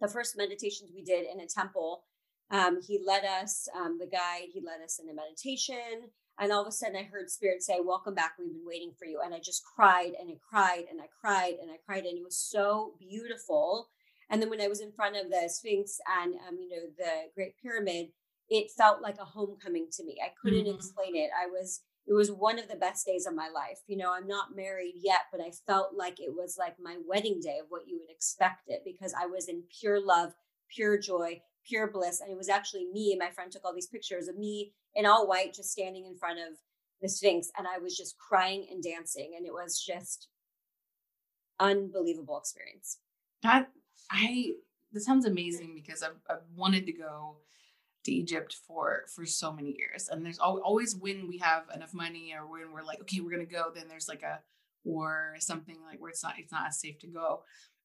[0.01, 2.03] the first meditations we did in a temple,
[2.49, 6.09] um, he led us, um, the guide, he led us in a meditation.
[6.39, 8.33] And all of a sudden, I heard Spirit say, Welcome back.
[8.39, 9.21] We've been waiting for you.
[9.23, 12.05] And I just cried and I cried and I cried and I cried.
[12.05, 13.89] And it was so beautiful.
[14.29, 17.29] And then when I was in front of the Sphinx and, um, you know, the
[17.35, 18.07] Great Pyramid,
[18.49, 20.17] it felt like a homecoming to me.
[20.23, 20.75] I couldn't mm-hmm.
[20.75, 21.29] explain it.
[21.39, 23.79] I was it was one of the best days of my life.
[23.87, 27.39] You know, I'm not married yet, but I felt like it was like my wedding
[27.41, 30.33] day of what you would expect it because I was in pure love,
[30.67, 32.19] pure joy, pure bliss.
[32.21, 33.11] And it was actually me.
[33.11, 36.17] and My friend took all these pictures of me in all white, just standing in
[36.17, 36.57] front of
[37.01, 37.51] the Sphinx.
[37.57, 39.33] And I was just crying and dancing.
[39.37, 40.27] And it was just
[41.59, 42.97] unbelievable experience.
[43.43, 43.69] That
[44.09, 44.53] I
[44.91, 47.37] that sounds amazing because I've, I've wanted to go
[48.03, 50.09] to Egypt for for so many years.
[50.09, 53.45] And there's always when we have enough money or when we're like, okay, we're gonna
[53.45, 54.39] go, then there's like a
[54.83, 57.43] war or something like where it's not it's not as safe to go.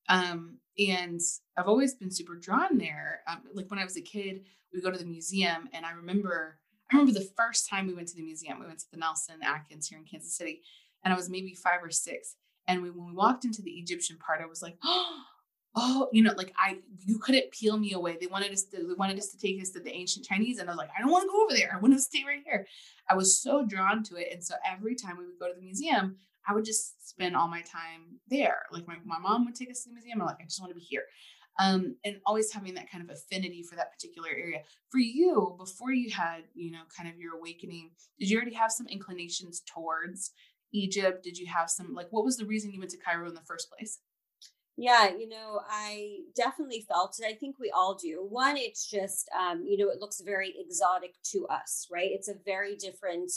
[0.08, 1.20] Um, and
[1.56, 3.20] I've always been super drawn there.
[3.26, 6.58] Um, like when I was a kid, we go to the museum, and I remember
[6.90, 8.60] I remember the first time we went to the museum.
[8.60, 10.62] We went to the Nelson Atkins here in Kansas City,
[11.04, 12.36] and I was maybe five or six.
[12.68, 15.22] And we, when we walked into the Egyptian part, I was like, oh,
[15.76, 18.16] oh, you know, like I, you couldn't peel me away.
[18.18, 20.58] They wanted us to, they wanted us to take us to the ancient Chinese.
[20.58, 21.70] And I was like, I don't want to go over there.
[21.74, 22.66] I want to stay right here.
[23.10, 24.28] I was so drawn to it.
[24.32, 26.16] And so every time we would go to the museum,
[26.48, 28.62] I would just spend all my time there.
[28.72, 30.20] Like my, my mom would take us to the museum.
[30.20, 31.04] I'm like, I just want to be here.
[31.58, 34.60] Um, and always having that kind of affinity for that particular area.
[34.90, 38.72] For you, before you had, you know, kind of your awakening, did you already have
[38.72, 40.32] some inclinations towards
[40.72, 41.24] Egypt?
[41.24, 43.40] Did you have some, like, what was the reason you went to Cairo in the
[43.40, 44.00] first place?
[44.76, 47.24] Yeah, you know, I definitely felt it.
[47.26, 48.26] I think we all do.
[48.28, 52.10] One, it's just, um, you know, it looks very exotic to us, right?
[52.12, 53.32] It's a very different,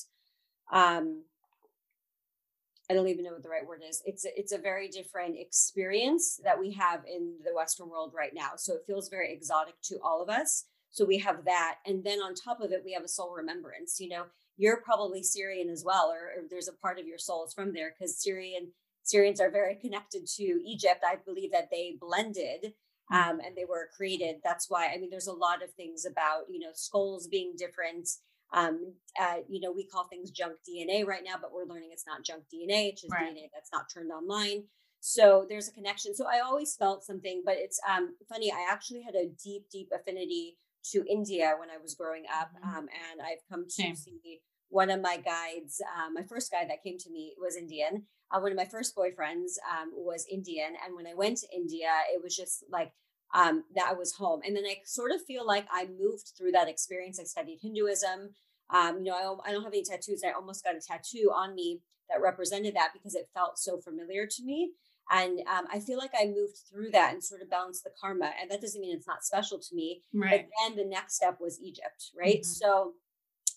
[0.72, 1.24] um,
[2.90, 4.02] I don't even know what the right word is.
[4.06, 8.34] It's a, it's a very different experience that we have in the Western world right
[8.34, 8.52] now.
[8.58, 10.66] So it feels very exotic to all of us.
[10.92, 14.00] So we have that, and then on top of it, we have a soul remembrance.
[14.00, 14.24] You know,
[14.58, 17.74] you're probably Sirian as well, or, or there's a part of your soul is from
[17.74, 18.70] there because Sirian
[19.12, 21.04] Sirians are very connected to Egypt.
[21.04, 22.74] I believe that they blended
[23.12, 23.16] mm.
[23.16, 24.38] um, and they were created.
[24.44, 28.10] That's why, I mean, there's a lot of things about, you know, skulls being different.
[28.52, 32.08] Um, uh, you know, we call things junk DNA right now, but we're learning it's
[32.08, 33.32] not junk DNA, it's just right.
[33.32, 34.64] DNA that's not turned online.
[35.02, 36.14] So there's a connection.
[36.14, 38.52] So I always felt something, but it's um, funny.
[38.52, 40.58] I actually had a deep, deep affinity
[40.92, 42.50] to India when I was growing up.
[42.50, 42.70] Mm-hmm.
[42.70, 43.96] Um, and I've come to Same.
[43.96, 48.04] see one of my guides, um, my first guide that came to me was Indian.
[48.32, 50.74] Uh, one of my first boyfriends um, was Indian.
[50.86, 52.92] And when I went to India, it was just like
[53.34, 54.42] um, that I was home.
[54.46, 57.20] And then I sort of feel like I moved through that experience.
[57.20, 58.36] I studied Hinduism.
[58.72, 60.24] Um, you know, I, I don't have any tattoos.
[60.26, 64.26] I almost got a tattoo on me that represented that because it felt so familiar
[64.26, 64.72] to me.
[65.12, 68.32] And um, I feel like I moved through that and sort of balanced the karma.
[68.40, 70.04] And that doesn't mean it's not special to me.
[70.14, 70.46] Right.
[70.46, 72.42] But then the next step was Egypt, right?
[72.42, 72.44] Mm-hmm.
[72.44, 72.94] So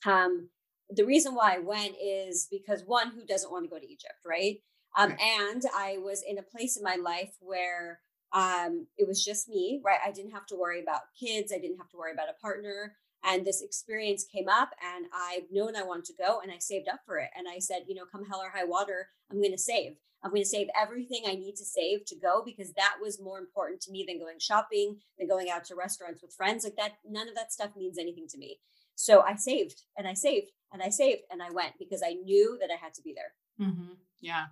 [0.06, 0.48] um,
[0.90, 4.20] the reason why I went is because one, who doesn't want to go to Egypt,
[4.26, 4.58] right?
[4.96, 5.20] Um, right.
[5.50, 8.00] And I was in a place in my life where
[8.32, 9.98] um, it was just me, right?
[10.04, 11.52] I didn't have to worry about kids.
[11.52, 12.96] I didn't have to worry about a partner.
[13.24, 16.88] And this experience came up, and I've known I wanted to go, and I saved
[16.88, 17.30] up for it.
[17.36, 19.92] And I said, you know, come hell or high water, I'm going to save.
[20.24, 23.38] I'm going to save everything I need to save to go because that was more
[23.38, 26.64] important to me than going shopping, than going out to restaurants with friends.
[26.64, 28.58] Like that, none of that stuff means anything to me.
[28.94, 32.58] So I saved and I saved and I saved and I went because I knew
[32.60, 33.68] that I had to be there.
[33.68, 33.94] Mm-hmm.
[34.20, 34.46] Yeah.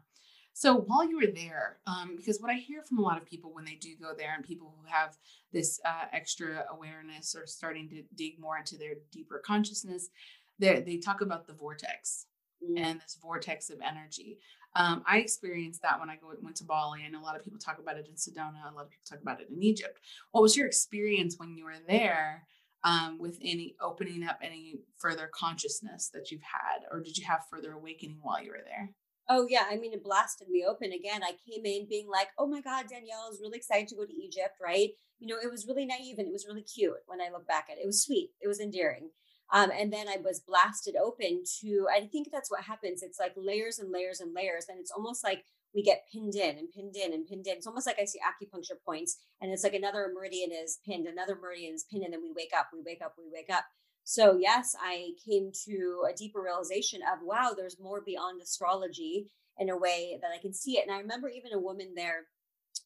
[0.53, 3.55] So while you were there, um, because what I hear from a lot of people
[3.55, 5.17] when they do go there and people who have
[5.53, 10.11] this uh, extra awareness or starting to dig more into their deeper consciousness,
[10.59, 12.27] they, they talk about the vortex
[12.63, 12.79] mm.
[12.79, 14.39] and this vortex of energy.
[14.77, 17.59] Um, I experienced that when I go, went to Bali, and a lot of people
[17.59, 18.71] talk about it in Sedona.
[18.71, 19.99] A lot of people talk about it in Egypt.
[20.31, 22.45] What was your experience when you were there?
[22.85, 27.47] Um, with any opening up any further consciousness that you've had, or did you have
[27.51, 28.91] further awakening while you were there?
[29.29, 31.23] Oh yeah, I mean, it blasted me open again.
[31.23, 34.13] I came in being like, "Oh my God, Danielle is really excited to go to
[34.13, 37.31] Egypt, right?" You know, it was really naive and it was really cute when I
[37.31, 37.83] look back at it.
[37.83, 38.31] It was sweet.
[38.41, 39.11] It was endearing.
[39.53, 41.87] Um, and then I was blasted open to.
[41.95, 43.03] I think that's what happens.
[43.03, 46.59] It's like layers and layers and layers, and it's almost like we get pinned in
[46.59, 47.57] and pinned in and pinned in.
[47.57, 51.37] It's almost like I see acupuncture points, and it's like another meridian is pinned, another
[51.41, 53.65] meridian is pinned, and then we wake up, we wake up, we wake up.
[54.05, 59.69] So, yes, I came to a deeper realization of wow, there's more beyond astrology in
[59.69, 60.87] a way that I can see it.
[60.87, 62.27] And I remember even a woman there,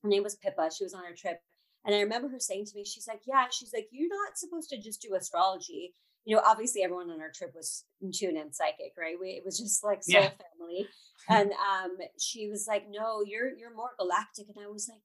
[0.02, 1.38] her name was Pippa, she was on her trip.
[1.86, 4.70] And I remember her saying to me, she's like, Yeah, she's like, you're not supposed
[4.70, 5.94] to just do astrology.
[6.24, 9.16] You know, obviously everyone on our trip was in tune and psychic, right?
[9.20, 10.30] We, it was just like soul yeah.
[10.30, 10.88] family.
[11.28, 14.46] And um, she was like, No, you're you're more galactic.
[14.48, 15.02] And I was like,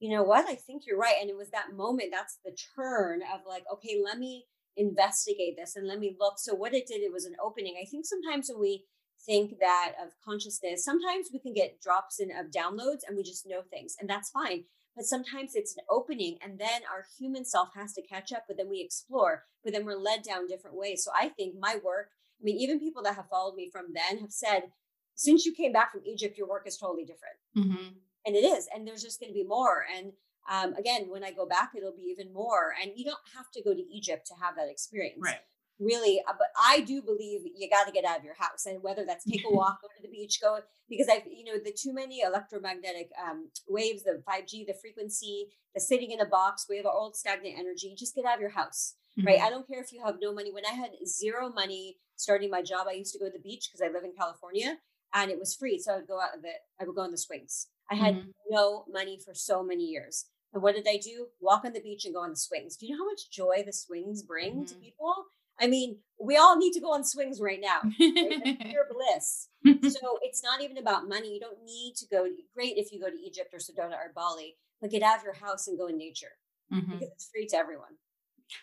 [0.00, 0.48] you know what?
[0.48, 1.16] I think you're right.
[1.20, 5.76] And it was that moment, that's the turn of like, okay, let me investigate this
[5.76, 6.34] and let me look.
[6.38, 7.74] So what it did, it was an opening.
[7.80, 8.86] I think sometimes when we
[9.26, 13.46] think that of consciousness, sometimes we can get drops in of downloads and we just
[13.46, 14.64] know things, and that's fine.
[14.96, 18.56] But sometimes it's an opening, and then our human self has to catch up, but
[18.56, 21.04] then we explore, but then we're led down different ways.
[21.04, 24.18] So I think my work, I mean, even people that have followed me from then
[24.18, 24.72] have said,
[25.14, 27.36] since you came back from Egypt, your work is totally different.
[27.56, 27.88] Mm-hmm.
[28.26, 28.68] And it is.
[28.74, 29.84] And there's just going to be more.
[29.96, 30.12] And
[30.50, 32.74] um, again, when I go back, it'll be even more.
[32.80, 35.20] And you don't have to go to Egypt to have that experience.
[35.22, 35.40] Right.
[35.80, 38.82] Really, uh, but I do believe you got to get out of your house, and
[38.82, 40.58] whether that's take a walk, go to the beach, go
[40.90, 45.46] because I've you know the too many electromagnetic um, waves, the five G, the frequency,
[45.74, 46.66] the sitting in a box.
[46.68, 47.94] We have our old stagnant energy.
[47.96, 49.26] Just get out of your house, mm-hmm.
[49.26, 49.40] right?
[49.40, 50.52] I don't care if you have no money.
[50.52, 53.70] When I had zero money starting my job, I used to go to the beach
[53.70, 54.76] because I live in California,
[55.14, 55.78] and it was free.
[55.78, 56.60] So I would go out of it.
[56.78, 57.68] I would go on the swings.
[57.90, 58.30] I had mm-hmm.
[58.50, 60.26] no money for so many years.
[60.52, 61.28] And what did I do?
[61.40, 62.76] Walk on the beach and go on the swings.
[62.76, 64.64] Do you know how much joy the swings bring mm-hmm.
[64.64, 65.14] to people?
[65.60, 67.80] I mean, we all need to go on swings right now.
[68.00, 68.58] Right?
[68.60, 69.48] pure bliss.
[69.92, 71.32] so it's not even about money.
[71.32, 72.26] You don't need to go.
[72.54, 75.34] Great if you go to Egypt or Sedona or Bali, but get out of your
[75.34, 76.32] house and go in nature
[76.72, 76.92] mm-hmm.
[76.92, 77.96] because it's free to everyone.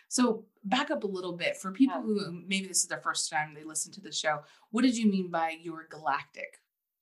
[0.08, 3.54] So back up a little bit for people who maybe this is their first time
[3.54, 4.40] they listen to the show.
[4.70, 6.58] What did you mean by your galactic?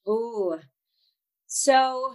[0.06, 0.60] Oh,
[1.46, 2.14] so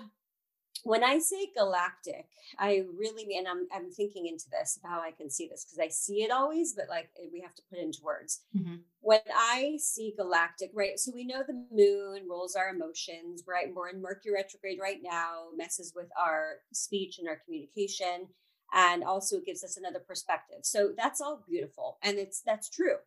[0.83, 5.29] when I say galactic, I really mean I'm I'm thinking into this how I can
[5.29, 8.01] see this because I see it always, but like we have to put it into
[8.03, 8.41] words.
[8.57, 8.75] Mm-hmm.
[9.01, 10.99] When I see galactic, right?
[10.99, 13.73] So we know the moon rules our emotions, right?
[13.73, 18.27] We're in Mercury retrograde right now, messes with our speech and our communication,
[18.73, 20.59] and also gives us another perspective.
[20.63, 22.97] So that's all beautiful, and it's that's true.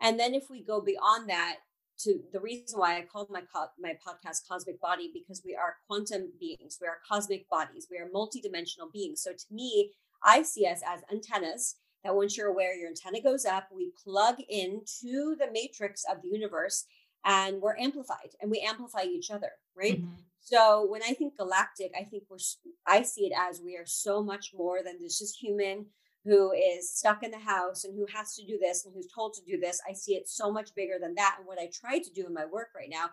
[0.00, 1.58] And then if we go beyond that,
[2.00, 5.76] to the reason why I called my co- my podcast Cosmic Body because we are
[5.86, 9.22] quantum beings, we are cosmic bodies, we are multidimensional beings.
[9.22, 9.92] So to me,
[10.24, 14.36] I see us as antennas that once you're aware, your antenna goes up, we plug
[14.48, 16.84] into the matrix of the universe
[17.24, 20.00] and we're amplified and we amplify each other, right?
[20.00, 20.14] Mm-hmm.
[20.40, 22.38] So when I think galactic, I think we're
[22.86, 25.86] I see it as we are so much more than this just human
[26.24, 29.34] who is stuck in the house and who has to do this and who's told
[29.34, 29.80] to do this.
[29.88, 31.36] I see it so much bigger than that.
[31.38, 33.10] And what I try to do in my work right now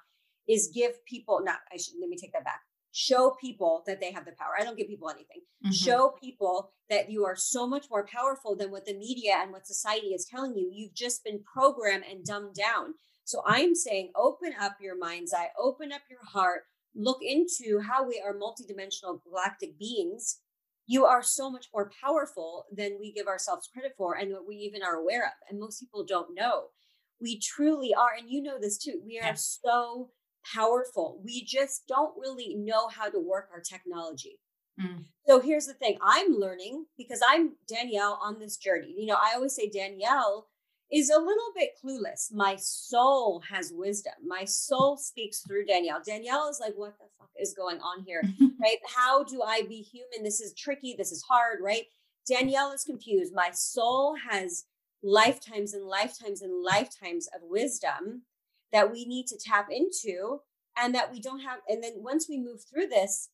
[0.48, 2.62] is give people, not, I should, let me take that back.
[2.92, 4.54] Show people that they have the power.
[4.60, 5.42] I don't give people anything.
[5.64, 5.72] Mm-hmm.
[5.72, 9.68] Show people that you are so much more powerful than what the media and what
[9.68, 10.70] society is telling you.
[10.74, 12.96] You've just been programmed and dumbed down.
[13.26, 16.62] So I'm saying open up your mind's eye, open up your heart,
[16.96, 20.40] look into how we are multidimensional galactic beings
[20.90, 24.56] you are so much more powerful than we give ourselves credit for and what we
[24.56, 25.34] even are aware of.
[25.48, 26.70] And most people don't know.
[27.22, 29.34] We truly are, and you know this too, we are yeah.
[29.36, 30.10] so
[30.56, 31.22] powerful.
[31.24, 34.40] We just don't really know how to work our technology.
[34.82, 35.04] Mm.
[35.28, 38.96] So here's the thing I'm learning because I'm Danielle on this journey.
[38.98, 40.48] You know, I always say Danielle
[40.92, 42.34] is a little bit clueless.
[42.34, 44.14] My soul has wisdom.
[44.26, 46.02] My soul speaks through Danielle.
[46.04, 48.24] Danielle is like, what the fuck is going on here?
[48.62, 48.78] right?
[48.96, 50.24] How do I be human?
[50.24, 50.96] This is tricky.
[50.98, 51.86] This is hard, right?
[52.28, 53.34] Danielle is confused.
[53.34, 54.66] My soul has
[55.04, 58.24] lifetimes and lifetimes and lifetimes of wisdom
[58.72, 60.42] that we need to tap into
[60.78, 61.60] and that we don't have.
[61.68, 63.30] And then once we move through this,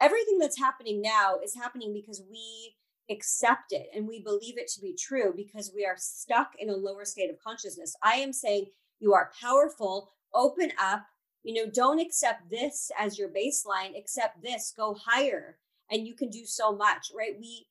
[0.00, 2.75] everything that's happening now is happening because we
[3.10, 6.76] accept it and we believe it to be true because we are stuck in a
[6.76, 7.96] lower state of consciousness.
[8.02, 8.66] I am saying
[8.98, 11.06] you are powerful, open up,
[11.42, 15.58] you know, don't accept this as your baseline, accept this, go higher
[15.90, 17.36] and you can do so much, right?
[17.38, 17.66] We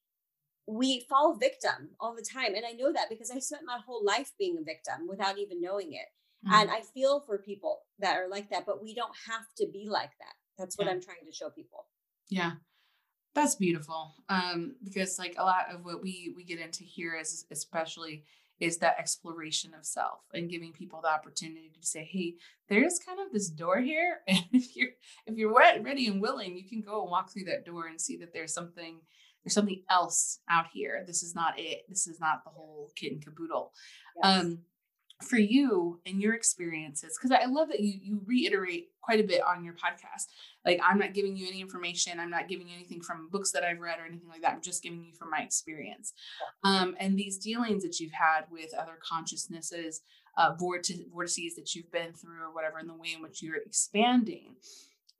[0.67, 4.03] we fall victim all the time and I know that because I spent my whole
[4.03, 6.07] life being a victim without even knowing it.
[6.45, 6.53] Mm-hmm.
[6.53, 9.87] And I feel for people that are like that, but we don't have to be
[9.89, 10.33] like that.
[10.57, 10.93] That's what yeah.
[10.93, 11.85] I'm trying to show people.
[12.29, 12.53] Yeah.
[13.35, 14.15] That's beautiful.
[14.29, 18.23] Um, because like a lot of what we we get into here is especially
[18.61, 22.35] is that exploration of self and giving people the opportunity to say hey
[22.69, 24.91] there's kind of this door here and if you're
[25.27, 28.15] if you're ready and willing you can go and walk through that door and see
[28.15, 29.01] that there's something
[29.43, 33.11] there's something else out here this is not it this is not the whole kit
[33.11, 33.73] and caboodle
[34.23, 34.41] yes.
[34.41, 34.59] um
[35.23, 39.41] for you and your experiences because i love that you you reiterate quite a bit
[39.45, 40.25] on your podcast.
[40.65, 43.63] Like i'm not giving you any information i'm not giving you anything from books that
[43.63, 46.13] i've read or anything like that i'm just giving you from my experience.
[46.63, 50.01] Um, and these dealings that you've had with other consciousnesses
[50.37, 54.55] uh, vortices that you've been through or whatever in the way in which you're expanding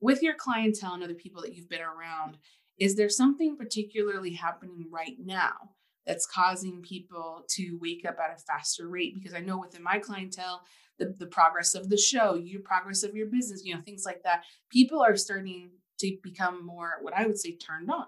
[0.01, 2.37] with your clientele and other people that you've been around
[2.77, 5.69] is there something particularly happening right now
[6.05, 9.99] that's causing people to wake up at a faster rate because i know within my
[9.99, 10.61] clientele
[10.97, 14.23] the, the progress of the show your progress of your business you know things like
[14.23, 18.05] that people are starting to become more what i would say turned on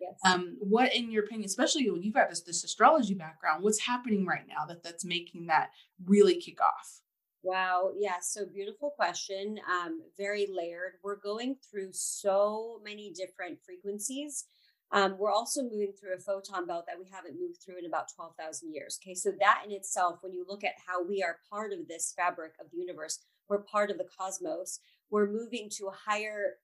[0.00, 0.14] yes.
[0.24, 4.26] um, what in your opinion especially when you've got this, this astrology background what's happening
[4.26, 5.70] right now that that's making that
[6.06, 7.02] really kick off
[7.44, 7.90] Wow.
[7.98, 8.16] Yeah.
[8.20, 9.58] So beautiful question.
[9.68, 10.92] Um, very layered.
[11.02, 14.44] We're going through so many different frequencies
[14.92, 18.12] um, we're also moving through a photon belt that we haven't moved through in about
[18.14, 18.98] 12,000 years.
[19.02, 22.12] Okay, so that in itself, when you look at how we are part of this
[22.14, 24.80] fabric of the universe, we're part of the cosmos,
[25.10, 26.58] we're moving to a higher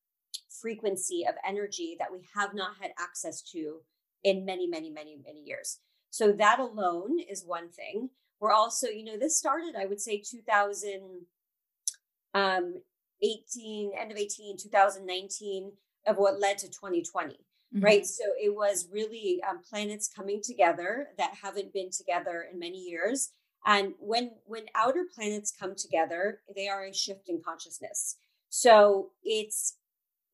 [0.61, 3.79] frequency of energy that we have not had access to
[4.23, 5.79] in many, many, many, many years.
[6.11, 8.11] So that alone is one thing.
[8.41, 11.27] We're also, you know, this started, I would say, 2018,
[12.35, 12.75] um,
[13.99, 15.73] end of 18, 2019,
[16.07, 17.39] of what led to 2020
[17.75, 17.85] Mm-hmm.
[17.85, 18.07] Right.
[18.07, 23.31] So it was really um, planets coming together that haven't been together in many years.
[23.67, 28.17] And when when outer planets come together, they are a shift in consciousness.
[28.49, 29.77] So it's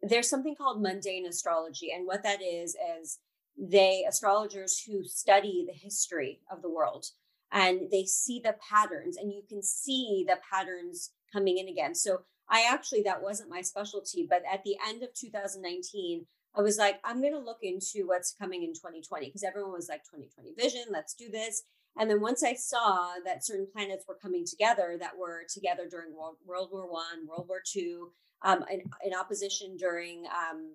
[0.03, 3.19] there's something called mundane astrology, and what that is is
[3.59, 7.07] they astrologers who study the history of the world
[7.53, 11.95] and they see the patterns, and you can see the patterns coming in again.
[11.95, 16.27] So I actually that wasn't my specialty, but at the end of 2019,
[16.57, 19.89] I was like, I'm going to look into what's coming in 2020 because everyone was
[19.89, 21.65] like 2020 vision, let's do this.
[21.97, 26.13] And then once I saw that certain planets were coming together that were together during
[26.15, 30.75] World, War One, World War Two, um, in, in, opposition during um,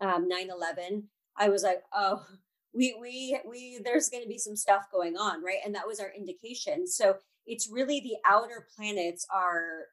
[0.00, 1.04] um, 9/11,
[1.36, 2.26] I was like, oh,
[2.74, 5.58] we we we there's going to be some stuff going on, right?
[5.64, 6.88] And that was our indication.
[6.88, 9.86] So it's really the outer planets are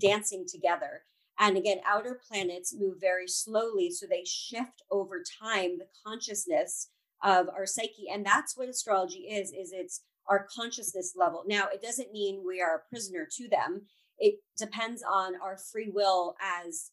[0.00, 1.02] dancing together
[1.38, 3.90] and again, outer planets move very slowly.
[3.90, 6.88] So they shift over time the consciousness
[7.22, 8.06] of our psyche.
[8.12, 11.42] And that's what astrology is, is it's our consciousness level.
[11.46, 13.82] Now, it doesn't mean we are a prisoner to them.
[14.18, 16.90] It depends on our free will as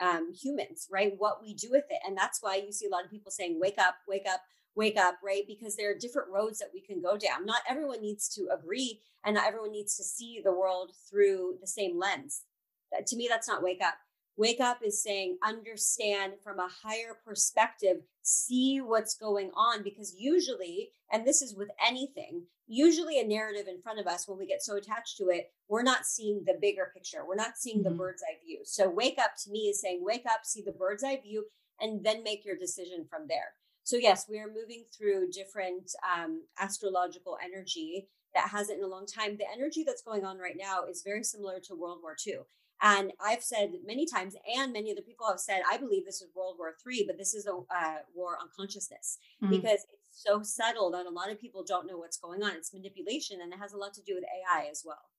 [0.00, 1.14] um, humans, right?
[1.16, 2.00] What we do with it.
[2.06, 4.42] And that's why you see a lot of people saying, wake up, wake up,
[4.74, 5.44] wake up, right?
[5.46, 7.46] Because there are different roads that we can go down.
[7.46, 11.66] Not everyone needs to agree and not everyone needs to see the world through the
[11.66, 12.42] same lens
[13.06, 13.94] to me, that's not wake up.
[14.36, 19.82] Wake up is saying, understand from a higher perspective, see what's going on.
[19.82, 24.38] Because usually, and this is with anything, usually a narrative in front of us, when
[24.38, 27.26] we get so attached to it, we're not seeing the bigger picture.
[27.26, 27.90] We're not seeing mm-hmm.
[27.90, 28.60] the bird's eye view.
[28.62, 31.46] So, wake up to me is saying, wake up, see the bird's eye view,
[31.80, 33.54] and then make your decision from there.
[33.82, 39.06] So, yes, we are moving through different um, astrological energy that hasn't in a long
[39.06, 39.36] time.
[39.36, 42.40] The energy that's going on right now is very similar to World War II.
[42.80, 46.28] And I've said many times, and many other people have said, I believe this is
[46.34, 49.50] World War III, but this is a uh, war on consciousness mm-hmm.
[49.50, 52.52] because it's so subtle that a lot of people don't know what's going on.
[52.52, 55.10] It's manipulation, and it has a lot to do with AI as well,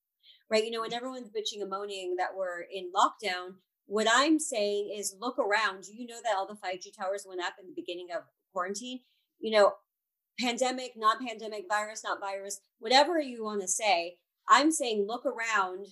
[0.50, 0.64] right?
[0.64, 3.56] You know, when everyone's bitching and moaning that we're in lockdown,
[3.88, 5.84] what I'm saying is look around.
[5.84, 9.00] Do you know that all the 5G towers went up in the beginning of quarantine?
[9.40, 9.74] You know,
[10.40, 14.18] pandemic, not pandemic, virus, not virus, whatever you want to say.
[14.48, 15.88] I'm saying look around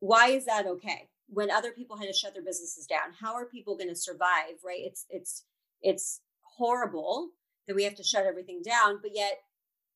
[0.00, 3.46] why is that okay when other people had to shut their businesses down how are
[3.46, 5.44] people going to survive right it's it's
[5.82, 6.20] it's
[6.56, 7.30] horrible
[7.66, 9.38] that we have to shut everything down but yet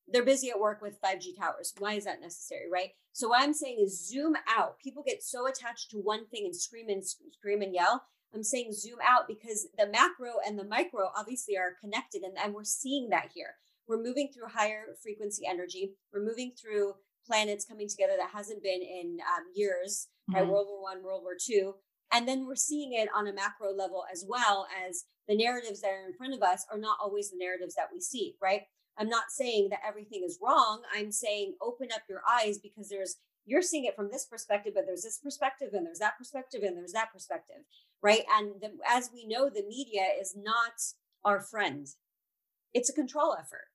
[0.07, 1.73] they're busy at work with 5G towers.
[1.77, 2.89] Why is that necessary, right?
[3.13, 4.79] So what I'm saying is zoom out.
[4.79, 8.03] People get so attached to one thing and scream and scream and yell.
[8.33, 12.53] I'm saying zoom out because the macro and the micro obviously are connected and, and
[12.53, 13.55] we're seeing that here.
[13.87, 15.93] We're moving through higher frequency energy.
[16.11, 16.95] We're moving through
[17.25, 20.39] planets coming together that hasn't been in um, years, mm-hmm.
[20.39, 20.47] right?
[20.47, 21.75] World War One, World War Two,
[22.11, 25.91] and then we're seeing it on a macro level as well as the narratives that
[25.91, 28.63] are in front of us are not always the narratives that we see, right?
[28.97, 30.81] I'm not saying that everything is wrong.
[30.95, 34.85] I'm saying open up your eyes because there's you're seeing it from this perspective, but
[34.85, 37.63] there's this perspective and there's that perspective and there's that perspective,
[38.01, 38.23] right?
[38.37, 40.73] And the, as we know, the media is not
[41.25, 41.85] our friend.
[42.73, 43.67] It's a control effort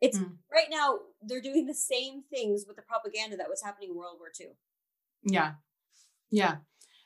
[0.00, 0.32] It's mm.
[0.52, 4.16] right now they're doing the same things with the propaganda that was happening in World
[4.18, 4.48] War II.
[5.22, 5.52] Yeah.
[6.30, 6.56] Yeah.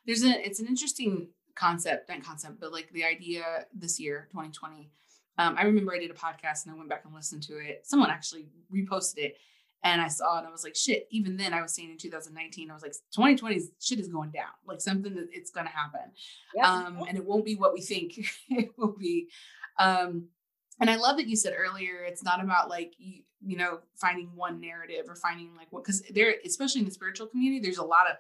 [0.07, 4.91] There's a it's an interesting concept, not concept, but like the idea this year, 2020.
[5.39, 7.83] Um, I remember I did a podcast and I went back and listened to it.
[7.85, 9.37] Someone actually reposted it
[9.85, 11.99] and I saw it and I was like, shit, even then I was saying in
[11.99, 14.51] 2019, I was like, 2020 shit is going down.
[14.67, 16.13] Like something that it's gonna happen.
[16.55, 16.65] Yep.
[16.65, 18.19] Um, and it won't be what we think
[18.49, 19.29] it will be.
[19.79, 20.27] Um,
[20.83, 24.31] and I love that you said earlier, it's not about like you, you know, finding
[24.35, 27.85] one narrative or finding like what because there, especially in the spiritual community, there's a
[27.85, 28.17] lot of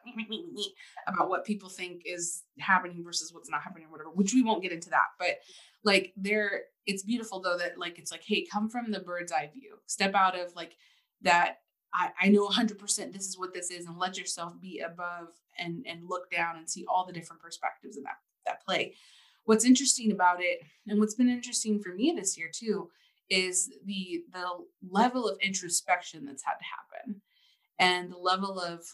[1.08, 4.62] about what people think is happening versus what's not happening or whatever, which we won't
[4.62, 5.08] get into that.
[5.18, 5.40] But
[5.82, 9.50] like there, it's beautiful though that like it's like, hey, come from the bird's eye
[9.52, 10.76] view, step out of like
[11.22, 11.58] that
[11.92, 15.84] I, I know 100% this is what this is and let yourself be above and
[15.86, 18.94] and look down and see all the different perspectives in that that play
[19.44, 22.90] what's interesting about it and what's been interesting for me this year too
[23.30, 24.44] is the the
[24.90, 27.22] level of introspection that's had to happen.
[27.78, 28.84] And the level of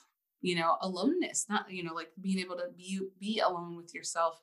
[0.41, 4.41] you know aloneness not you know like being able to be be alone with yourself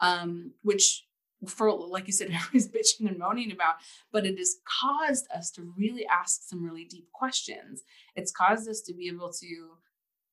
[0.00, 1.06] um which
[1.46, 3.76] for like you said everybody's bitching and moaning about
[4.12, 7.82] but it has caused us to really ask some really deep questions.
[8.14, 9.70] It's caused us to be able to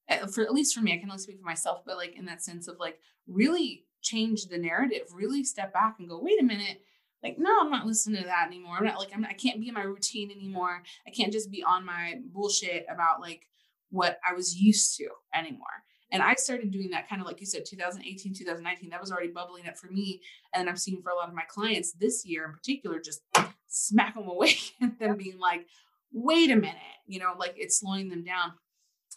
[0.10, 2.26] eh, for at least for me i can only speak for myself but like in
[2.26, 6.46] that sense of like really change the narrative really step back and go wait a
[6.46, 6.82] minute.
[7.24, 8.78] Like no i'm not listening to that anymore.
[8.78, 10.84] I'm not like I'm not, i can't be in my routine anymore.
[11.08, 13.42] I can't just be on my bullshit about like
[13.90, 15.84] what i was used to anymore.
[16.12, 19.32] And I started doing that kind of like you said, 2018, 2019, that was already
[19.32, 20.22] bubbling up for me.
[20.54, 23.22] And I'm seeing for a lot of my clients this year in particular, just
[23.68, 25.66] smack them away and them being like,
[26.14, 26.76] wait a minute,
[27.08, 28.54] you know, like it's slowing them down.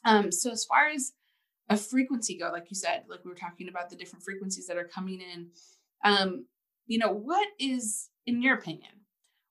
[0.05, 1.13] Um, so as far as
[1.69, 4.77] a frequency go, like you said, like we were talking about the different frequencies that
[4.77, 5.49] are coming in,
[6.05, 6.47] um,
[6.87, 8.91] you know, what is, in your opinion,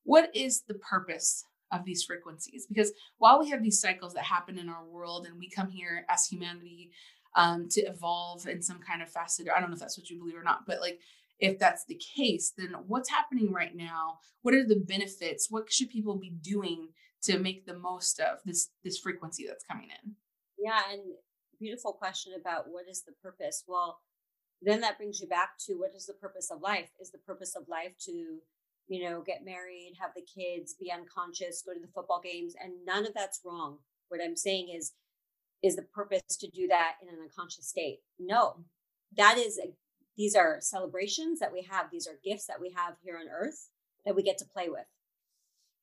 [0.04, 2.66] what is the purpose of these frequencies?
[2.66, 6.04] Because while we have these cycles that happen in our world and we come here
[6.08, 6.90] as humanity
[7.36, 9.48] um, to evolve in some kind of facet.
[9.54, 10.98] I don't know if that's what you believe or not, but like
[11.38, 14.18] if that's the case, then what's happening right now?
[14.42, 15.46] What are the benefits?
[15.50, 16.88] What should people be doing
[17.22, 20.14] to make the most of this this frequency that's coming in?
[20.58, 21.00] Yeah, and
[21.60, 23.64] beautiful question about what is the purpose?
[23.66, 24.00] Well,
[24.62, 26.90] then that brings you back to what is the purpose of life?
[27.00, 28.12] Is the purpose of life to,
[28.88, 32.72] you know, get married, have the kids, be unconscious, go to the football games, and
[32.84, 33.78] none of that's wrong.
[34.08, 34.92] What I'm saying is
[35.62, 37.98] is the purpose to do that in an unconscious state.
[38.18, 38.64] No,
[39.16, 39.72] that is, a,
[40.16, 43.68] these are celebrations that we have, these are gifts that we have here on earth
[44.06, 44.86] that we get to play with.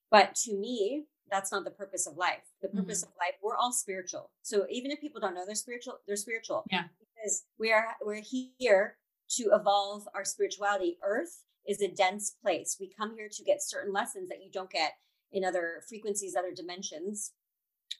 [0.10, 2.44] But to me, that's not the purpose of life.
[2.62, 3.12] The purpose mm-hmm.
[3.12, 4.32] of life, we're all spiritual.
[4.42, 6.64] So even if people don't know they're spiritual, they're spiritual.
[6.72, 6.84] Yeah.
[7.00, 8.98] Because we are we're here
[9.32, 10.98] to evolve our spirituality.
[11.04, 12.78] Earth is a dense place.
[12.80, 14.94] We come here to get certain lessons that you don't get
[15.32, 17.32] in other frequencies, other dimensions,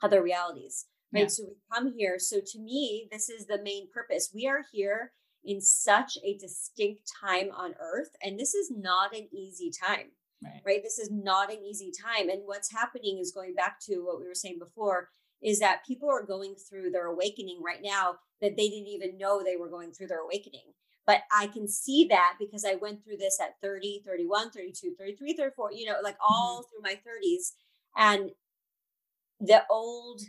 [0.04, 1.22] other realities right?
[1.22, 1.28] Yeah.
[1.28, 2.20] So we come here.
[2.20, 4.32] So to me, this is the main purpose.
[4.34, 5.12] We are here
[5.44, 10.12] in such a distinct time on earth, and this is not an easy time.
[10.44, 10.62] Right.
[10.66, 10.84] right.
[10.84, 12.30] This is not an easy time.
[12.30, 15.10] And what's happening is going back to what we were saying before
[15.42, 19.42] is that people are going through their awakening right now that they didn't even know
[19.44, 20.74] they were going through their awakening.
[21.06, 25.34] But I can see that because I went through this at 30, 31, 32, 33,
[25.34, 26.70] 34, you know, like all mm-hmm.
[26.70, 27.52] through my 30s.
[27.96, 28.32] And
[29.40, 30.22] the old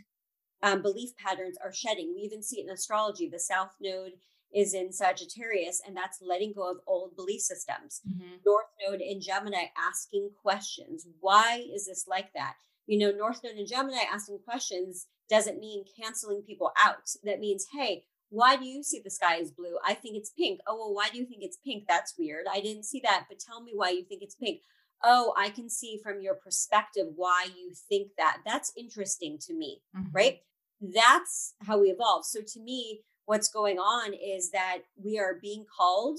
[0.61, 2.13] um, belief patterns are shedding.
[2.15, 3.27] We even see it in astrology.
[3.27, 4.13] The South Node
[4.53, 8.01] is in Sagittarius, and that's letting go of old belief systems.
[8.07, 8.35] Mm-hmm.
[8.45, 11.07] North Node in Gemini asking questions.
[11.19, 12.53] Why is this like that?
[12.85, 17.09] You know, North Node in Gemini asking questions doesn't mean canceling people out.
[17.23, 19.77] That means, hey, why do you see the sky as blue?
[19.85, 20.61] I think it's pink.
[20.67, 21.83] Oh, well, why do you think it's pink?
[21.87, 22.45] That's weird.
[22.51, 24.61] I didn't see that, but tell me why you think it's pink.
[25.03, 28.37] Oh, I can see from your perspective why you think that.
[28.45, 30.11] That's interesting to me, mm-hmm.
[30.13, 30.39] right?
[30.81, 32.25] that's how we evolve.
[32.25, 36.17] So to me, what's going on is that we are being called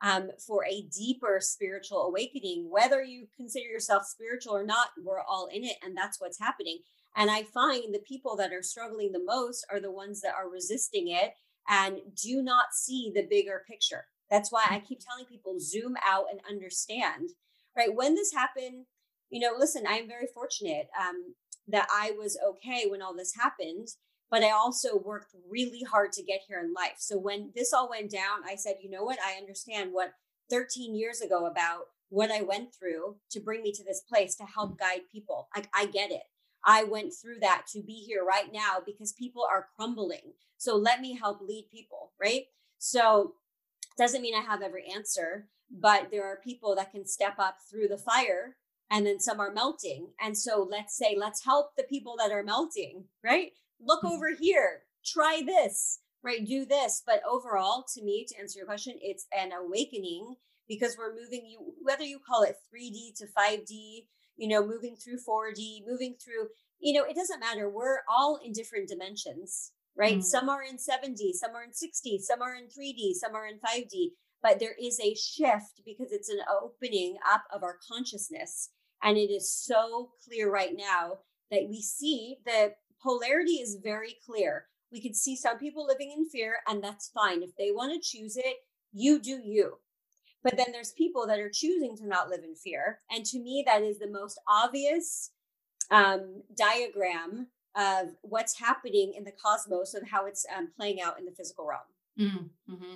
[0.00, 2.68] um, for a deeper spiritual awakening.
[2.70, 6.78] Whether you consider yourself spiritual or not, we're all in it, and that's what's happening.
[7.14, 10.50] And I find the people that are struggling the most are the ones that are
[10.50, 11.34] resisting it
[11.68, 14.06] and do not see the bigger picture.
[14.30, 17.30] That's why I keep telling people zoom out and understand.
[17.76, 18.86] Right when this happened,
[19.28, 20.88] you know, listen, I am very fortunate.
[20.98, 21.34] Um,
[21.68, 23.88] that I was okay when all this happened,
[24.30, 26.96] but I also worked really hard to get here in life.
[26.98, 29.18] So when this all went down, I said, you know what?
[29.24, 30.12] I understand what
[30.50, 34.44] 13 years ago about what I went through to bring me to this place to
[34.44, 35.48] help guide people.
[35.54, 36.22] Like I get it.
[36.64, 40.32] I went through that to be here right now because people are crumbling.
[40.56, 42.44] So let me help lead people, right?
[42.78, 43.34] So
[43.96, 47.88] doesn't mean I have every answer, but there are people that can step up through
[47.88, 48.56] the fire
[48.90, 50.08] and then some are melting.
[50.20, 53.52] And so let's say, let's help the people that are melting, right?
[53.80, 54.14] Look mm-hmm.
[54.14, 56.44] over here, try this, right?
[56.44, 57.02] Do this.
[57.06, 60.36] But overall, to me, to answer your question, it's an awakening
[60.68, 64.06] because we're moving you, whether you call it 3D to 5D,
[64.36, 66.48] you know, moving through 4D, moving through,
[66.80, 67.70] you know, it doesn't matter.
[67.70, 70.14] We're all in different dimensions, right?
[70.14, 70.22] Mm-hmm.
[70.22, 73.58] Some are in 7D, some are in 6D, some are in 3D, some are in
[73.58, 74.10] 5D.
[74.42, 78.70] But there is a shift because it's an opening up of our consciousness.
[79.02, 81.18] And it is so clear right now
[81.50, 82.72] that we see the
[83.06, 84.66] polarity is very clear.
[84.90, 87.42] We can see some people living in fear, and that's fine.
[87.42, 88.56] If they want to choose it,
[88.92, 89.78] you do you.
[90.42, 93.00] But then there's people that are choosing to not live in fear.
[93.10, 95.30] And to me, that is the most obvious
[95.90, 101.24] um, diagram of what's happening in the cosmos and how it's um, playing out in
[101.24, 101.80] the physical realm.
[102.18, 102.74] Mm-hmm.
[102.74, 102.94] mm-hmm.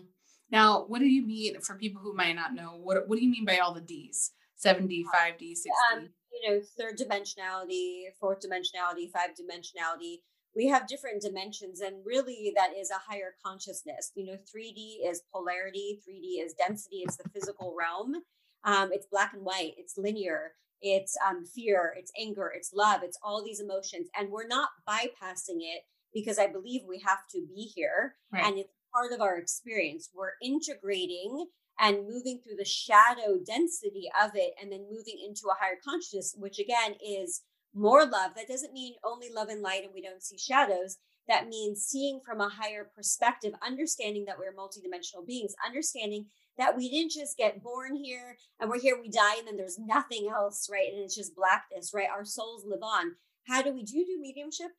[0.50, 2.76] Now, what do you mean for people who might not know?
[2.82, 4.32] What What do you mean by all the D's?
[4.64, 5.96] 7D, 5D, 6D?
[5.96, 10.18] Um, you know, third dimensionality, fourth dimensionality, five dimensionality.
[10.55, 14.11] We have different dimensions, and really, that is a higher consciousness.
[14.16, 18.16] You know, 3D is polarity, 3D is density, it's the physical realm.
[18.64, 20.53] Um, it's black and white, it's linear,
[20.83, 24.09] it's um, fear, it's anger, it's love, it's all these emotions.
[24.18, 28.16] And we're not bypassing it because I believe we have to be here.
[28.33, 28.45] Right.
[28.45, 30.11] And it's part of our experience.
[30.14, 31.47] We're integrating
[31.81, 36.35] and moving through the shadow density of it and then moving into a higher consciousness,
[36.39, 37.43] which again is
[37.74, 38.33] more love.
[38.37, 40.99] That doesn't mean only love and light and we don't see shadows.
[41.28, 46.26] That means seeing from a higher perspective, understanding that we're multidimensional beings, understanding
[46.59, 49.78] that we didn't just get born here and we're here, we die, and then there's
[49.78, 50.89] nothing else, right?
[50.93, 52.09] And it's just blackness, right?
[52.11, 53.12] Our souls live on.
[53.47, 54.72] How do we do, do mediumship?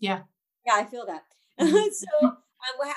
[0.00, 0.22] Yeah.
[0.66, 1.22] Yeah, I feel that.
[1.60, 1.92] Mm-hmm.
[1.92, 2.36] so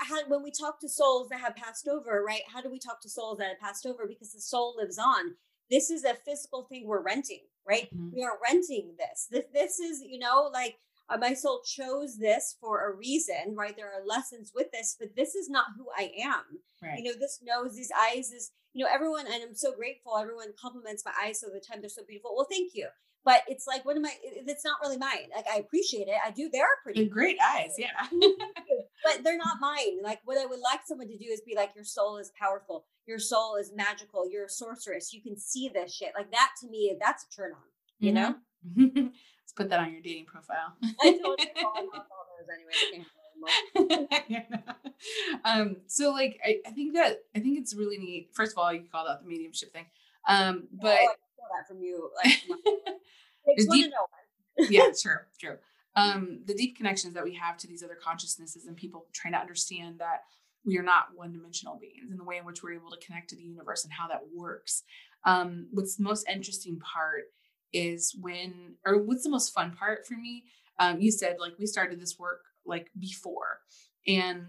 [0.07, 2.41] how, when we talk to souls that have passed over, right?
[2.53, 4.05] How do we talk to souls that have passed over?
[4.07, 5.36] Because the soul lives on.
[5.70, 7.89] This is a physical thing we're renting, right?
[7.93, 8.16] Mm-hmm.
[8.16, 9.28] We are renting this.
[9.32, 10.78] This, this is, you know, like
[11.09, 13.76] uh, my soul chose this for a reason, right?
[13.76, 16.43] There are lessons with this, but this is not who I am.
[16.84, 16.99] Right.
[16.99, 20.18] You know, this nose, these eyes, is, you know, everyone, and I'm so grateful.
[20.18, 21.82] Everyone compliments my eyes all the time.
[21.82, 22.36] They're so beautiful.
[22.36, 22.89] Well, thank you
[23.26, 26.32] but it's like what am i it's not really mine like i appreciate it i
[26.32, 28.07] do they're pretty they're great eyes yeah.
[29.03, 31.71] But they're not mine like what i would like someone to do is be like
[31.76, 35.93] your soul is powerful your soul is magical you're a sorceress you can see this
[35.93, 37.59] shit like that to me that's a turn on
[37.99, 38.21] you mm-hmm.
[38.21, 38.36] know
[39.11, 40.73] let's put that on your dating profile.
[41.01, 43.05] I told you all, all those anyway
[45.45, 48.73] um so like I, I think that i think it's really neat first of all
[48.73, 49.86] you called out the mediumship thing
[50.28, 51.13] um but oh,
[51.51, 52.33] that from you like
[53.47, 54.07] Takes one deep, to know
[54.57, 54.71] one.
[54.71, 55.57] yeah, sure, true.
[55.95, 59.39] Um, the deep connections that we have to these other consciousnesses and people trying to
[59.39, 60.23] understand that
[60.65, 63.35] we are not one-dimensional beings and the way in which we're able to connect to
[63.35, 64.83] the universe and how that works.
[65.23, 67.25] Um, what's the most interesting part
[67.71, 70.45] is when, or what's the most fun part for me?
[70.79, 73.59] Um, you said like we started this work like before,
[74.07, 74.47] and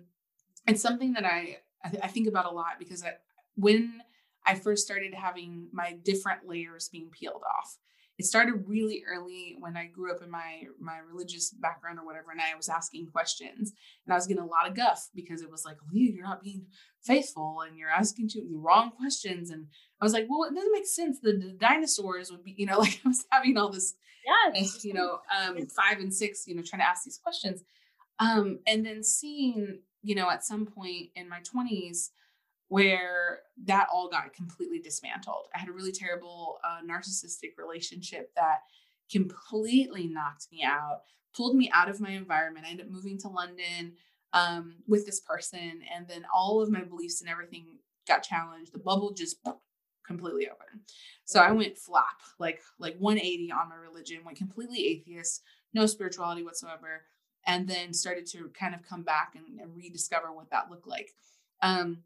[0.67, 3.13] it's something that I I, th- I think about a lot because I,
[3.55, 4.01] when
[4.47, 7.79] I first started having my different layers being peeled off
[8.19, 12.31] it started really early when I grew up in my my religious background or whatever,
[12.31, 13.73] and I was asking questions,
[14.07, 16.43] and I was getting a lot of guff because it was like, Leah, you're not
[16.43, 16.67] being
[17.03, 19.67] faithful, and you're asking too the wrong questions, and
[20.01, 21.19] I was like, well, it doesn't make sense.
[21.21, 23.95] The, the dinosaurs would be, you know, like I was having all this,
[24.55, 24.83] yes.
[24.83, 27.63] you know, um, five and six, you know, trying to ask these questions,
[28.19, 32.13] um, and then seeing, you know, at some point in my twenties
[32.69, 35.47] where that all got completely dismantled.
[35.55, 38.61] I had a really terrible uh, narcissistic relationship that
[39.11, 41.03] completely knocked me out,
[41.35, 42.67] pulled me out of my environment.
[42.67, 43.93] I ended up moving to London
[44.33, 47.67] um, with this person, and then all of my beliefs and everything
[48.09, 48.73] got challenged.
[48.73, 49.37] The bubble just
[50.07, 50.81] completely open.
[51.25, 55.43] So I went flop, like like 180 on my religion, went completely atheist,
[55.73, 57.05] no spirituality whatsoever,
[57.47, 61.15] and then started to kind of come back and, and rediscover what that looked like.
[61.63, 61.99] Um,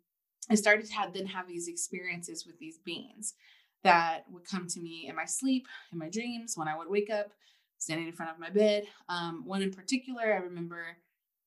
[0.48, 3.34] I started to have, then have these experiences with these beings
[3.82, 7.10] that would come to me in my sleep, in my dreams, when I would wake
[7.10, 7.30] up,
[7.78, 8.84] standing in front of my bed.
[9.08, 10.98] Um, one in particular, I remember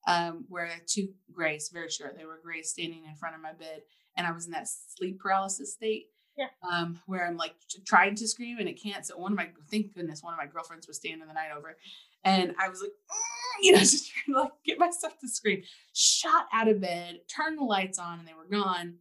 [0.07, 3.81] um, where two grays, very sure they were grays, standing in front of my bed,
[4.17, 6.07] and I was in that sleep paralysis state.
[6.35, 6.47] Yeah.
[6.67, 7.53] Um, where I'm like
[7.85, 9.05] trying to scream and it can't.
[9.05, 11.77] So one of my, thank goodness, one of my girlfriends was staying the night over,
[12.23, 12.91] and I was like,
[13.61, 15.63] you know, just trying to like get myself to scream.
[15.93, 18.95] Shot out of bed, turned the lights on, and they were gone.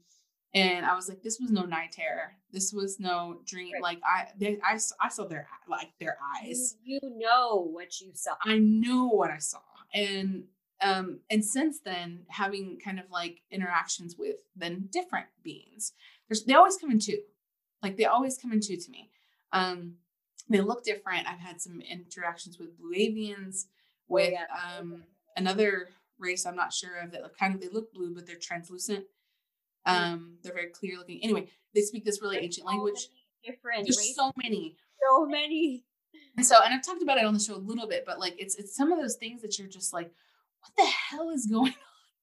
[0.55, 2.33] And I was like, this was no night terror.
[2.53, 3.73] This was no dream.
[3.75, 3.83] Right.
[3.83, 6.77] Like I, they, I, I saw their like their eyes.
[6.85, 8.33] You, know what you saw.
[8.45, 9.61] I know what I saw,
[9.95, 10.45] and
[10.83, 15.93] um, and since then, having kind of like interactions with then different beings.
[16.29, 17.21] There's they always come in two,
[17.83, 19.11] like they always come in two to me.
[19.53, 19.95] Um,
[20.49, 21.29] they look different.
[21.29, 23.67] I've had some interactions with blue avians,
[24.13, 24.79] with oh, yeah.
[24.79, 25.03] um,
[25.37, 25.89] another
[26.19, 29.05] race I'm not sure of that kind of they look blue, but they're translucent.
[29.87, 29.93] Mm.
[29.93, 31.21] Um, they're very clear looking.
[31.23, 33.09] Anyway, they speak this really There's ancient so language.
[33.45, 33.85] Different.
[33.85, 34.17] There's races.
[34.17, 34.77] so many.
[35.03, 35.85] So many.
[36.37, 38.35] And so, and I've talked about it on the show a little bit, but like
[38.39, 40.11] it's it's some of those things that you're just like,
[40.61, 41.75] what the hell is going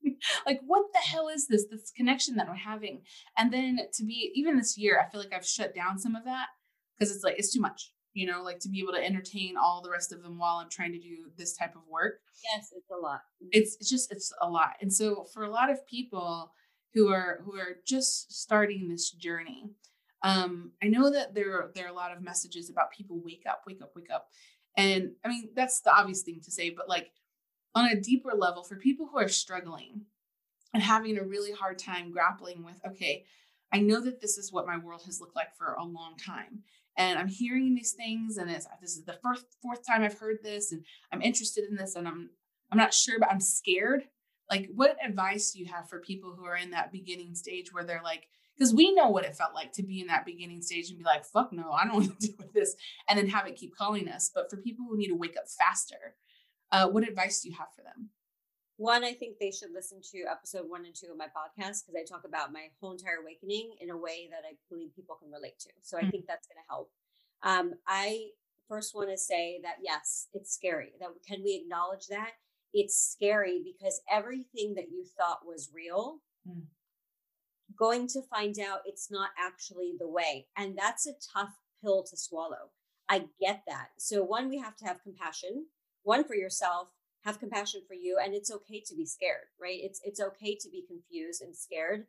[0.06, 0.16] on?
[0.46, 1.66] like, what the hell is this?
[1.70, 3.02] This connection that I'm having.
[3.38, 6.24] And then to be even this year, I feel like I've shut down some of
[6.26, 6.48] that
[6.98, 9.82] because it's like it's too much you know, like to be able to entertain all
[9.82, 12.22] the rest of them while I'm trying to do this type of work.
[12.54, 13.22] Yes, it's a lot.
[13.44, 13.50] Mm-hmm.
[13.52, 14.74] It's, it's just it's a lot.
[14.82, 16.52] And so for a lot of people
[16.94, 19.70] who are who are just starting this journey,
[20.24, 23.44] um, I know that there are there are a lot of messages about people wake
[23.50, 24.30] up, wake up, wake up.
[24.76, 27.12] And I mean, that's the obvious thing to say, but like
[27.76, 30.02] on a deeper level, for people who are struggling
[30.74, 33.26] and having a really hard time grappling with, okay,
[33.72, 36.64] I know that this is what my world has looked like for a long time
[37.00, 40.40] and I'm hearing these things, and it's this is the first fourth time I've heard
[40.44, 42.30] this, and I'm interested in this, and I'm
[42.72, 44.04] I'm not sure, but I'm scared.
[44.52, 47.86] Like, what advice do you have for people who are in that beginning stage where
[47.86, 48.28] they're like,
[48.58, 51.06] because we know what it felt like to be in that beginning stage and be
[51.06, 52.76] like, fuck no, I don't want to with this,
[53.08, 54.30] and then have it keep calling us.
[54.36, 56.16] But for people who need to wake up faster,
[56.74, 58.10] uh, what advice do you have for them?
[58.80, 61.96] One, I think they should listen to episode one and two of my podcast because
[62.00, 65.30] I talk about my whole entire awakening in a way that I believe people can
[65.30, 65.70] relate to.
[65.82, 66.08] So mm-hmm.
[66.08, 66.90] I think that's going to help.
[67.44, 68.30] Um, I
[68.70, 70.94] first want to say that yes, it's scary.
[71.02, 72.32] That can we acknowledge that
[72.74, 76.62] it's scary because everything that you thought was real, mm.
[77.78, 81.54] going to find out it's not actually the way, and that's a tough
[81.84, 82.72] pill to swallow.
[83.10, 83.90] I get that.
[83.98, 85.66] So one, we have to have compassion.
[86.04, 86.88] One for yourself,
[87.24, 90.70] have compassion for you and it's okay to be scared right it's it's okay to
[90.70, 92.06] be confused and scared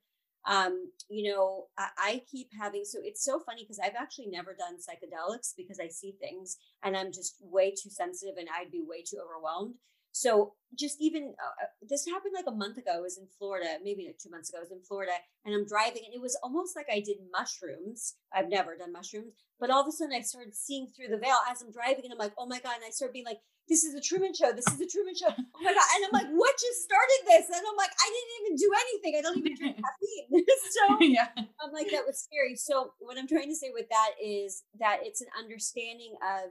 [0.47, 4.55] um you know I, I keep having so it's so funny because i've actually never
[4.55, 8.83] done psychedelics because i see things and i'm just way too sensitive and i'd be
[8.87, 9.75] way too overwhelmed
[10.13, 12.93] so just even uh, uh this happened like a month ago.
[12.95, 14.59] I was in Florida, maybe like two months ago.
[14.59, 15.13] I was in Florida
[15.45, 18.15] and I'm driving, and it was almost like I did mushrooms.
[18.35, 21.39] I've never done mushrooms, but all of a sudden I started seeing through the veil
[21.51, 22.77] as I'm driving, and I'm like, oh my god!
[22.77, 23.41] And I started being like,
[23.71, 24.53] this is the Truman Show.
[24.53, 25.31] This is the Truman Show.
[25.61, 25.83] Oh my god!
[25.95, 27.47] And I'm like, what just started this?
[27.47, 29.13] And I'm like, I didn't even do anything.
[29.17, 30.45] I don't even drink caffeine.
[30.71, 31.29] so yeah.
[31.61, 32.57] I'm like, that was scary.
[32.57, 36.51] So what I'm trying to say with that is that it's an understanding of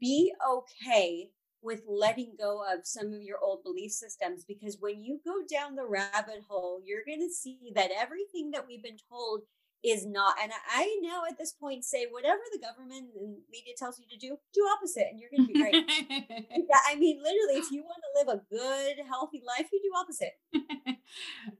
[0.00, 1.30] be okay
[1.62, 5.74] with letting go of some of your old belief systems because when you go down
[5.74, 9.42] the rabbit hole, you're going to see that everything that we've been told
[9.84, 10.34] is not.
[10.42, 14.16] And I now at this point say, whatever the government and media tells you to
[14.16, 15.74] do, do opposite, and you're going to be great.
[16.50, 19.90] yeah, I mean, literally, if you want to live a good, healthy life, you do
[19.98, 20.38] opposite.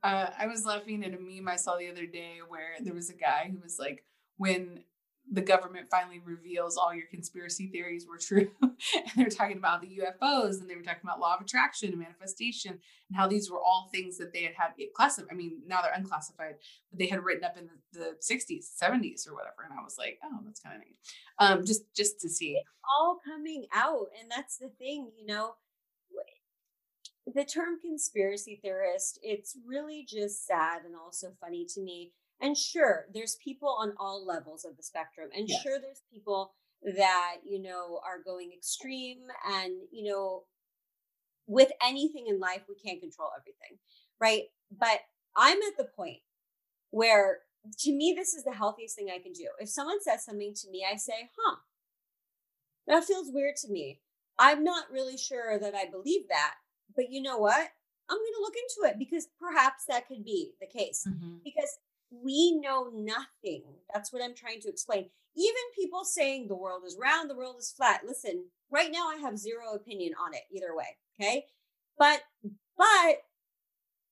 [0.03, 3.11] uh, I was laughing at a meme I saw the other day where there was
[3.11, 4.05] a guy who was like,
[4.37, 4.85] when
[5.33, 8.51] the government finally reveals all your conspiracy theories were true.
[8.63, 8.73] and
[9.17, 12.73] they're talking about the UFOs and they were talking about law of attraction and manifestation
[12.73, 15.29] and how these were all things that they had had classified.
[15.31, 16.57] I mean, now they're unclassified,
[16.91, 19.63] but they had written up in the, the 60s, 70s or whatever.
[19.65, 20.97] And I was like, oh, that's kind of neat.
[21.39, 22.53] Um, just, just to see.
[22.53, 22.69] It's
[22.99, 24.07] all coming out.
[24.21, 25.55] And that's the thing, you know,
[27.35, 33.07] the term conspiracy theorist, it's really just sad and also funny to me and sure,
[33.13, 35.29] there's people on all levels of the spectrum.
[35.37, 35.63] And yes.
[35.63, 36.53] sure, there's people
[36.97, 39.19] that, you know, are going extreme.
[39.47, 40.45] And, you know,
[41.47, 43.79] with anything in life, we can't control everything.
[44.21, 44.45] Right.
[44.71, 45.01] But
[45.37, 46.21] I'm at the point
[46.91, 47.41] where
[47.81, 49.49] to me, this is the healthiest thing I can do.
[49.59, 51.57] If someone says something to me, I say, huh,
[52.87, 54.01] that feels weird to me.
[54.39, 56.55] I'm not really sure that I believe that.
[56.97, 57.69] But you know what?
[58.09, 61.07] I'm going to look into it because perhaps that could be the case.
[61.09, 61.37] Mm-hmm.
[61.45, 61.79] Because
[62.11, 63.63] we know nothing.
[63.93, 65.07] That's what I'm trying to explain.
[65.37, 68.03] Even people saying the world is round, the world is flat.
[68.07, 70.97] Listen, right now I have zero opinion on it either way.
[71.21, 71.45] Okay.
[71.99, 72.23] But,
[72.77, 73.23] but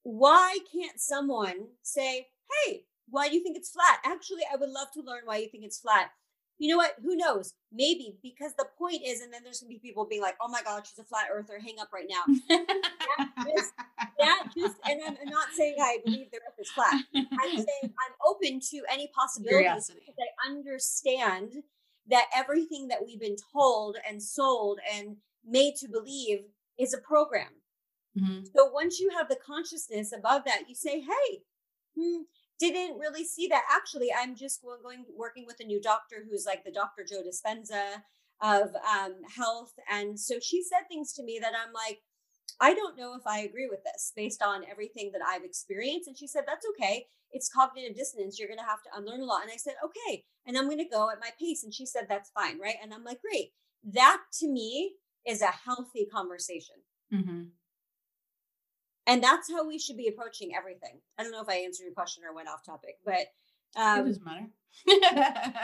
[0.02, 2.28] why can't someone say,
[2.64, 4.00] hey, why do you think it's flat?
[4.04, 6.10] Actually, I would love to learn why you think it's flat
[6.58, 6.94] you know what?
[7.02, 7.54] Who knows?
[7.72, 10.62] Maybe because the point is, and then there's gonna be people being like, "Oh my
[10.62, 11.58] God, she's a flat earther.
[11.60, 13.72] Hang up right now." that, just,
[14.18, 16.94] that just, and I'm not saying I believe the Earth is flat.
[17.14, 21.52] I'm saying I'm open to any possibilities because I understand
[22.08, 26.40] that everything that we've been told and sold and made to believe
[26.78, 27.48] is a program.
[28.18, 28.44] Mm-hmm.
[28.56, 31.42] So once you have the consciousness above that, you say, "Hey,
[31.96, 32.22] hmm,
[32.58, 33.64] didn't really see that.
[33.70, 37.04] Actually, I'm just going working with a new doctor who's like the Dr.
[37.08, 38.02] Joe Dispenza
[38.40, 42.00] of um, health, and so she said things to me that I'm like,
[42.60, 46.08] I don't know if I agree with this based on everything that I've experienced.
[46.08, 47.06] And she said, That's okay.
[47.32, 48.38] it's cognitive dissonance.
[48.38, 49.42] You're going to have to unlearn a lot.
[49.42, 50.24] And I said, okay.
[50.46, 51.62] And I'm going to go at my pace.
[51.62, 52.58] And she said, that's fine.
[52.58, 52.76] Right.
[52.82, 53.50] And I'm like, great.
[53.84, 54.94] That to me
[55.26, 56.76] is a healthy conversation.
[57.12, 57.42] Mm-hmm.
[59.08, 61.00] And that's how we should be approaching everything.
[61.18, 63.26] I don't know if I answered your question or went off topic, but
[63.74, 64.46] um, it doesn't matter.
[64.88, 65.60] I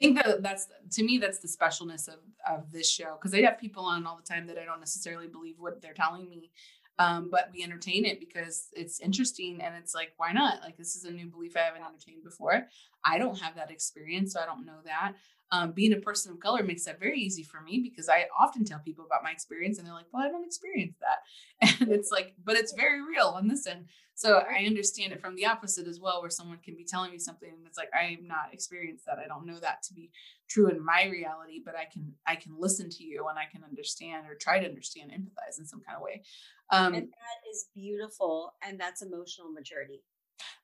[0.00, 3.60] think that that's to me that's the specialness of of this show because I have
[3.60, 6.50] people on all the time that I don't necessarily believe what they're telling me,
[6.98, 10.62] um, but we entertain it because it's interesting and it's like why not?
[10.62, 12.66] Like this is a new belief I haven't entertained before.
[13.04, 15.16] I don't have that experience, so I don't know that
[15.52, 18.64] um, being a person of color makes that very easy for me because I often
[18.64, 21.78] tell people about my experience and they're like, well, I don't experience that.
[21.80, 23.86] And it's like, but it's very real on this end.
[24.14, 27.18] So I understand it from the opposite as well, where someone can be telling me
[27.18, 29.18] something and it's like, I have not experienced that.
[29.18, 30.10] I don't know that to be
[30.48, 33.64] true in my reality, but I can, I can listen to you and I can
[33.64, 36.22] understand or try to understand, empathize in some kind of way.
[36.70, 38.54] Um, and that is beautiful.
[38.62, 40.02] And that's emotional maturity.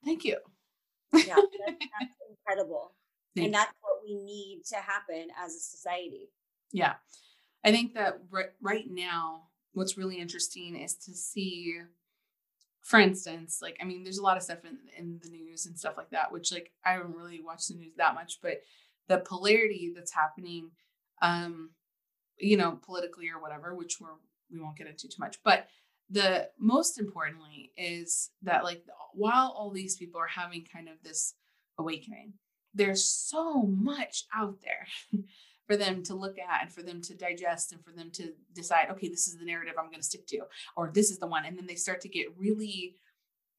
[0.05, 0.37] Thank you.
[1.13, 1.35] Yeah,
[1.67, 2.93] that's, that's incredible.
[3.45, 6.31] And that's what we need to happen as a society.
[6.73, 6.95] Yeah.
[7.65, 11.79] I think that r- right now, what's really interesting is to see,
[12.83, 15.79] for instance, like, I mean, there's a lot of stuff in, in the news and
[15.79, 18.63] stuff like that, which, like, I haven't really watched the news that much, but
[19.09, 20.71] the polarity that's happening,
[21.23, 21.71] um,
[22.39, 24.09] you know, politically or whatever, which we're,
[24.53, 25.69] we won't get into too much, but
[26.09, 31.35] the most importantly is that, like, while all these people are having kind of this
[31.79, 32.35] awakening,
[32.77, 34.87] there's so much out there
[35.67, 38.89] for them to look at and for them to digest and for them to decide
[38.91, 40.41] okay this is the narrative i'm going to stick to
[40.77, 42.95] or this is the one and then they start to get really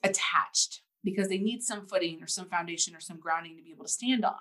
[0.03, 3.86] attached because they need some footing or some foundation or some grounding to be able
[3.86, 4.34] to stand on.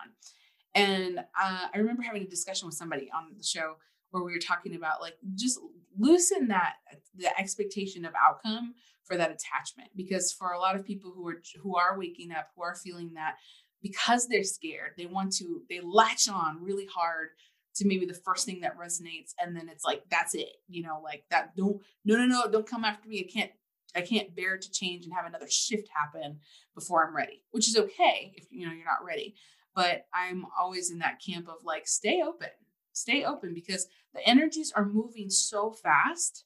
[0.74, 3.76] And uh, i remember having a discussion with somebody on the show
[4.10, 5.58] where we were talking about like just
[5.98, 6.74] loosen that
[7.16, 8.74] the expectation of outcome
[9.04, 12.48] for that attachment because for a lot of people who are who are waking up
[12.54, 13.36] who are feeling that
[13.82, 17.28] because they're scared they want to they latch on really hard
[17.76, 21.00] to maybe the first thing that resonates and then it's like that's it you know
[21.02, 23.50] like that don't no no no don't come after me i can't
[23.94, 26.38] i can't bear to change and have another shift happen
[26.74, 29.34] before i'm ready which is okay if you know you're not ready
[29.74, 32.48] but i'm always in that camp of like stay open
[32.92, 36.44] stay open because the energies are moving so fast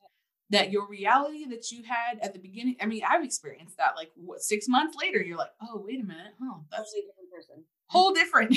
[0.50, 4.10] that your reality that you had at the beginning i mean i've experienced that like
[4.16, 6.92] what six months later you're like oh wait a minute oh that's
[7.40, 7.64] person.
[7.86, 8.56] Whole different.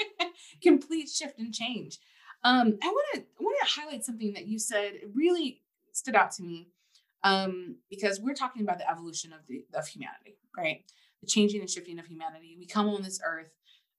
[0.62, 1.98] Complete shift and change.
[2.42, 4.94] Um i want to want to highlight something that you said.
[5.14, 5.62] Really
[5.92, 6.68] stood out to me
[7.22, 10.84] um because we're talking about the evolution of the of humanity right?
[11.20, 12.54] The changing and shifting of humanity.
[12.56, 13.50] We come on this earth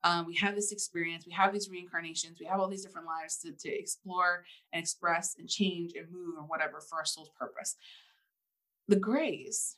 [0.05, 3.37] um, we have this experience, we have these reincarnations, we have all these different lives
[3.37, 7.75] to, to explore and express and change and move and whatever for our soul's purpose.
[8.87, 9.77] The grays,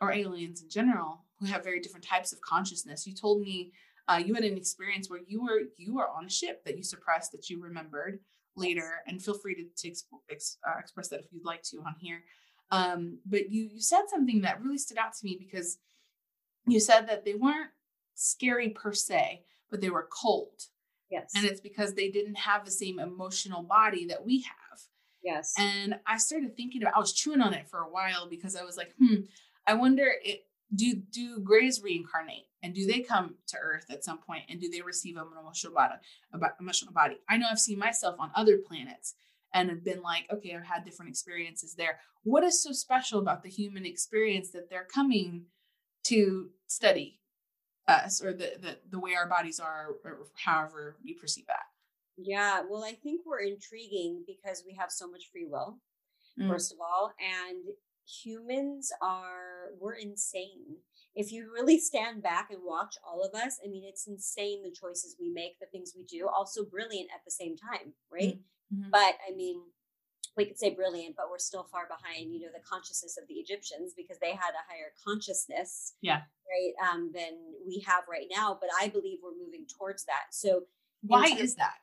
[0.00, 3.06] or aliens in general, who have very different types of consciousness.
[3.06, 3.70] You told me
[4.08, 6.82] uh, you had an experience where you were you were on a ship that you
[6.82, 8.20] suppressed that you remembered
[8.56, 11.78] later, and feel free to, to exp- ex- uh, express that if you'd like to
[11.78, 12.22] on here.
[12.70, 15.78] Um, but you you said something that really stood out to me because
[16.66, 17.70] you said that they weren't
[18.14, 20.62] scary per se, but they were cold.
[21.10, 21.32] Yes.
[21.34, 24.80] And it's because they didn't have the same emotional body that we have.
[25.22, 25.54] Yes.
[25.58, 28.64] And I started thinking about I was chewing on it for a while because I
[28.64, 29.22] was like, hmm,
[29.66, 30.44] I wonder it
[30.74, 34.68] do do grays reincarnate and do they come to earth at some point and do
[34.68, 35.94] they receive an emotional body
[36.32, 37.18] about emotional body?
[37.28, 39.14] I know i've seen myself on other planets
[39.54, 42.00] and have been like okay i've had different experiences there.
[42.24, 45.46] What is so special about the human experience that they're coming
[46.04, 47.20] to study
[47.86, 51.66] us or the, the the way our bodies are or however you perceive that?
[52.16, 55.78] Yeah well i think we're intriguing because we have so much free will
[56.38, 56.48] mm.
[56.48, 57.64] first of all and
[58.08, 60.76] humans are we're insane
[61.18, 64.70] if you really stand back and watch all of us i mean it's insane the
[64.70, 68.38] choices we make the things we do also brilliant at the same time right
[68.72, 68.90] mm-hmm.
[68.90, 69.60] but i mean
[70.38, 73.34] we could say brilliant, but we're still far behind, you know, the consciousness of the
[73.34, 77.32] Egyptians because they had a higher consciousness, yeah, right, um, than
[77.66, 78.56] we have right now.
[78.58, 80.26] But I believe we're moving towards that.
[80.30, 80.62] So,
[81.02, 81.78] why terms, is that?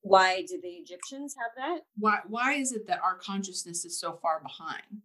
[0.00, 1.82] Why do the Egyptians have that?
[1.98, 5.02] Why Why is it that our consciousness is so far behind?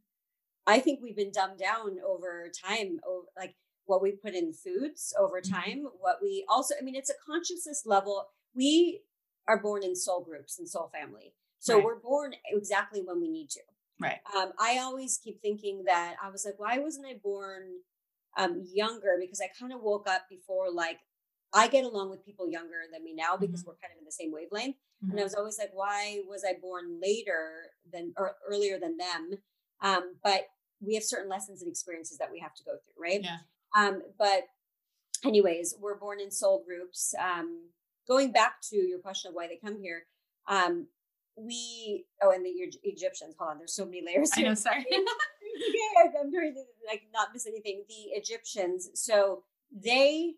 [0.68, 3.56] I think we've been dumbed down over time, over, like
[3.86, 5.54] what we put in foods over mm-hmm.
[5.54, 5.88] time.
[6.00, 8.26] What we also, I mean, it's a consciousness level.
[8.54, 9.02] We
[9.48, 11.34] are born in soul groups and soul family.
[11.60, 11.84] So right.
[11.84, 13.62] we're born exactly when we need to.
[14.00, 14.20] Right.
[14.36, 17.64] Um, I always keep thinking that I was like, why wasn't I born
[18.38, 19.18] um, younger?
[19.20, 21.00] Because I kind of woke up before, like,
[21.54, 23.70] I get along with people younger than me now because mm-hmm.
[23.70, 24.76] we're kind of in the same wavelength.
[24.76, 25.12] Mm-hmm.
[25.12, 25.24] And I mm-hmm.
[25.24, 29.32] was always like, why was I born later than or earlier than them?
[29.82, 30.48] Um, but
[30.82, 33.22] we have certain lessons and experiences that we have to go through, right?
[33.24, 33.38] Yeah.
[33.76, 34.44] Um, but
[35.26, 37.14] anyways, we're born in soul groups.
[37.20, 37.70] Um,
[38.08, 40.04] going back to your question of why they come here,
[40.48, 40.88] um,
[41.36, 42.50] we oh, and the
[42.84, 43.36] Egyptians.
[43.38, 44.34] Hold on, there's so many layers.
[44.34, 44.46] Here.
[44.46, 44.56] I know.
[44.56, 44.86] Sorry.
[46.00, 47.84] I'm trying to like not miss anything.
[47.88, 48.90] The Egyptians.
[48.96, 50.34] So they,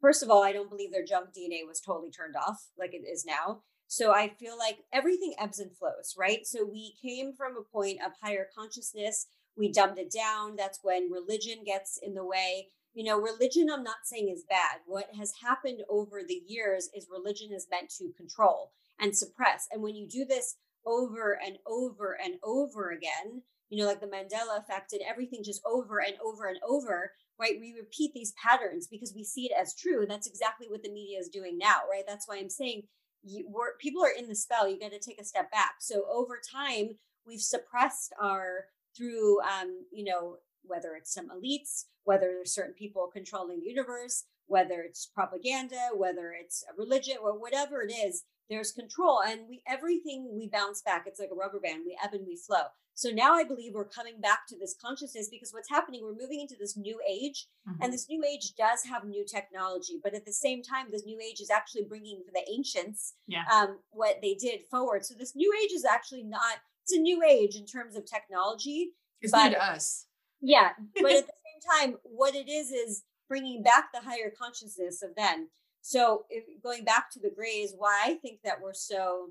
[0.00, 3.02] first of all, I don't believe their junk DNA was totally turned off like it
[3.10, 3.62] is now.
[3.86, 6.46] So I feel like everything ebbs and flows, right?
[6.46, 9.26] So we came from a point of higher consciousness.
[9.56, 10.56] We dumbed it down.
[10.56, 12.68] That's when religion gets in the way.
[12.92, 14.80] You know, religion, I'm not saying is bad.
[14.86, 19.66] What has happened over the years is religion is meant to control and suppress.
[19.72, 24.06] And when you do this over and over and over again, you know, like the
[24.06, 27.58] Mandela effect and everything just over and over and over, right?
[27.58, 30.02] We repeat these patterns because we see it as true.
[30.02, 32.04] And that's exactly what the media is doing now, right?
[32.06, 32.82] That's why I'm saying
[33.24, 34.68] you, people are in the spell.
[34.68, 35.76] You got to take a step back.
[35.80, 36.90] So over time,
[37.26, 38.66] we've suppressed our
[38.96, 44.24] through, um, you know, whether it's some elites, whether there's certain people controlling the universe,
[44.46, 50.30] whether it's propaganda, whether it's religion, or whatever it is, there's control, and we everything
[50.34, 51.04] we bounce back.
[51.06, 51.82] It's like a rubber band.
[51.86, 52.64] We ebb and we flow.
[52.96, 56.40] So now I believe we're coming back to this consciousness because what's happening, we're moving
[56.40, 57.82] into this new age, mm-hmm.
[57.82, 61.18] and this new age does have new technology, but at the same time, this new
[61.20, 63.42] age is actually bringing for the ancients yeah.
[63.52, 65.04] um, what they did forward.
[65.04, 68.90] So this new age is actually not, it's a new age in terms of technology.
[69.20, 70.06] It's but, new to us.
[70.40, 70.70] Yeah.
[71.00, 75.10] But at the same time, what it is, is bringing back the higher consciousness of
[75.16, 75.48] then.
[75.80, 79.30] So if, going back to the Greys, why I think that we're so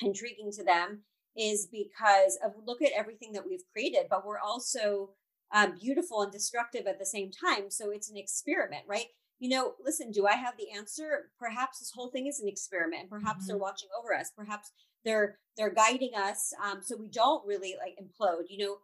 [0.00, 1.02] intriguing to them
[1.36, 5.10] is because of look at everything that we've created, but we're also
[5.52, 7.70] um, beautiful and destructive at the same time.
[7.70, 9.06] So it's an experiment, right?
[9.40, 11.30] You know, listen, do I have the answer?
[11.38, 13.48] Perhaps this whole thing is an experiment, and perhaps mm-hmm.
[13.48, 14.30] they're watching over us.
[14.36, 14.70] Perhaps
[15.04, 18.44] they're they're guiding us, um, so we don't really like implode.
[18.48, 18.76] You know,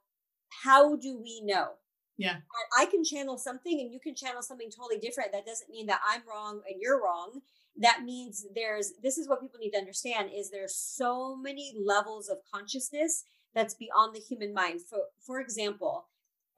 [0.63, 1.71] how do we know?
[2.17, 2.37] Yeah.
[2.79, 5.33] I can channel something, and you can channel something totally different.
[5.33, 7.41] That doesn't mean that I'm wrong and you're wrong
[7.79, 12.29] that means there's this is what people need to understand is there's so many levels
[12.29, 16.07] of consciousness that's beyond the human mind for for example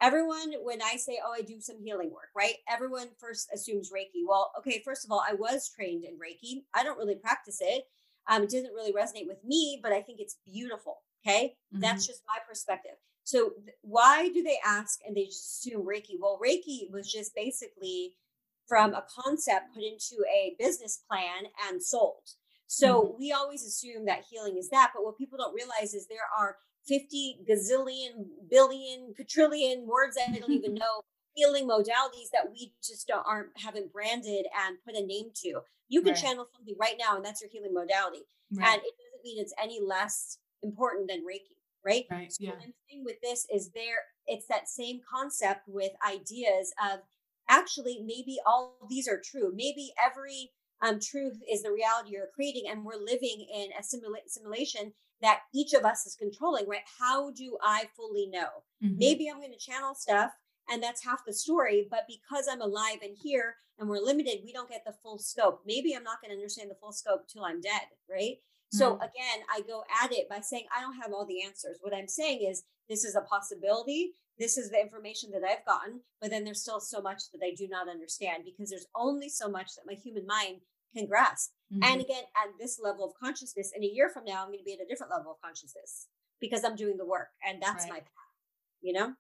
[0.01, 4.27] everyone when i say oh i do some healing work right everyone first assumes reiki
[4.27, 7.85] well okay first of all i was trained in reiki i don't really practice it
[8.29, 11.81] um, it doesn't really resonate with me but i think it's beautiful okay mm-hmm.
[11.81, 16.17] that's just my perspective so th- why do they ask and they just assume reiki
[16.21, 18.15] well reiki was just basically
[18.73, 22.23] from a concept put into a business plan and sold.
[22.67, 23.19] So mm-hmm.
[23.19, 26.57] we always assume that healing is that, but what people don't realize is there are
[26.87, 31.03] 50 gazillion, billion, quadrillion words that I don't even know
[31.35, 35.61] healing modalities that we just don't, aren't haven't branded and put a name to.
[35.93, 36.23] You can right.
[36.23, 38.23] channel something right now, and that's your healing modality,
[38.55, 38.67] right.
[38.67, 42.05] and it doesn't mean it's any less important than Reiki, right?
[42.11, 42.33] Right.
[42.33, 42.51] So yeah.
[42.51, 47.01] what I'm with this is there, it's that same concept with ideas of
[47.49, 52.65] actually maybe all these are true maybe every um, truth is the reality you're creating
[52.71, 57.31] and we're living in a simula- simulation that each of us is controlling right how
[57.31, 58.49] do i fully know
[58.83, 58.99] mm-hmm.
[58.99, 60.33] maybe i'm going to channel stuff
[60.71, 64.53] and that's half the story but because i'm alive and here and we're limited we
[64.53, 67.45] don't get the full scope maybe i'm not going to understand the full scope till
[67.45, 68.79] i'm dead right mm-hmm.
[68.79, 71.95] so again i go at it by saying i don't have all the answers what
[71.95, 76.31] i'm saying is this is a possibility this is the information that I've gotten, but
[76.31, 79.75] then there's still so much that I do not understand because there's only so much
[79.77, 80.61] that my human mind
[80.97, 81.51] can grasp.
[81.73, 81.85] Mm-hmm.
[81.85, 84.65] And again, at this level of consciousness, in a year from now, I'm going to
[84.65, 86.09] be at a different level of consciousness
[86.41, 87.93] because I'm doing the work, and that's right.
[87.93, 88.33] my path.
[88.81, 89.13] You know.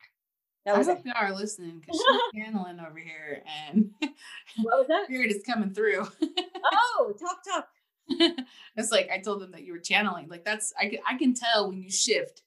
[0.64, 4.86] That was I hope you are listening because she's channeling over here, and what was
[4.88, 5.04] that?
[5.08, 6.06] Spirit is coming through.
[6.72, 7.68] oh, talk, talk.
[8.76, 10.28] it's like I told them that you were channeling.
[10.28, 12.42] Like that's I can I can tell when you shift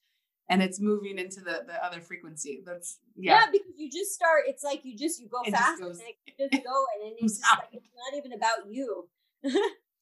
[0.50, 2.62] and it's moving into the the other frequency.
[2.66, 3.42] That's yeah.
[3.42, 4.44] Yeah, because you just start.
[4.48, 7.40] It's like you just you go it fast just and it just go and it's
[7.40, 9.10] just like, it's not even about you.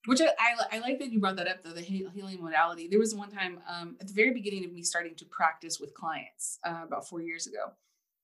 [0.05, 2.87] Which I, I, I like that you brought that up though the healing modality.
[2.89, 5.93] There was one time um, at the very beginning of me starting to practice with
[5.93, 7.71] clients uh, about four years ago.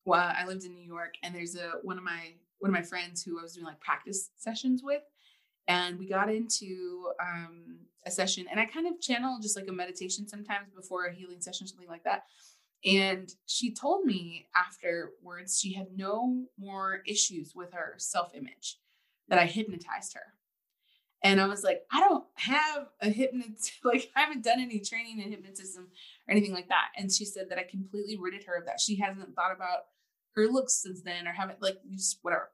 [0.09, 2.81] Well, I lived in New York, and there's a one of my one of my
[2.81, 5.03] friends who I was doing like practice sessions with,
[5.67, 9.73] and we got into um, a session and i kind of channel just like a
[9.73, 12.23] meditation sometimes before a healing session something like that
[12.85, 18.77] and she told me afterwards she had no more issues with her self-image
[19.27, 20.33] that i hypnotized her
[21.23, 25.19] and i was like i don't have a hypnotist like i haven't done any training
[25.19, 25.89] in hypnotism
[26.27, 28.95] or anything like that and she said that i completely ridded her of that she
[28.95, 29.87] hasn't thought about
[30.35, 32.49] her looks since then or haven't like just whatever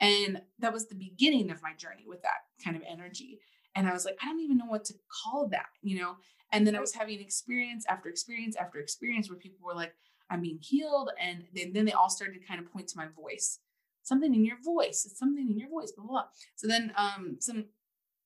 [0.00, 3.38] and that was the beginning of my journey with that kind of energy.
[3.74, 6.16] And I was like, I don't even know what to call that, you know?
[6.52, 9.92] And then I was having experience after experience after experience where people were like,
[10.30, 11.10] I'm being healed.
[11.20, 13.58] And then, then they all started to kind of point to my voice.
[14.02, 15.04] something in your voice.
[15.04, 16.24] It's something in your voice, blah, blah, blah.
[16.56, 17.66] So then um some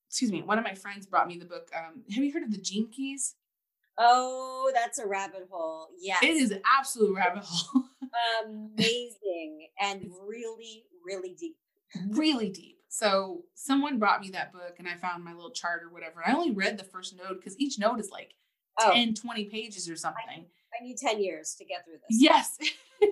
[0.07, 1.69] excuse me, one of my friends brought me the book.
[1.75, 3.35] Um, have you heard of the Gene Keys?
[3.97, 5.87] Oh, that's a rabbit hole.
[5.99, 7.83] Yeah, It is an absolute rabbit hole.
[8.45, 11.57] Amazing and really, really deep.
[12.09, 12.79] really deep.
[12.89, 16.23] So someone brought me that book and I found my little chart or whatever.
[16.25, 18.35] I only read the first note because each note is like
[18.79, 18.93] oh.
[18.93, 20.23] 10, 20 pages or something.
[20.29, 20.45] I,
[20.79, 22.21] I need 10 years to get through this.
[22.21, 22.57] Yes.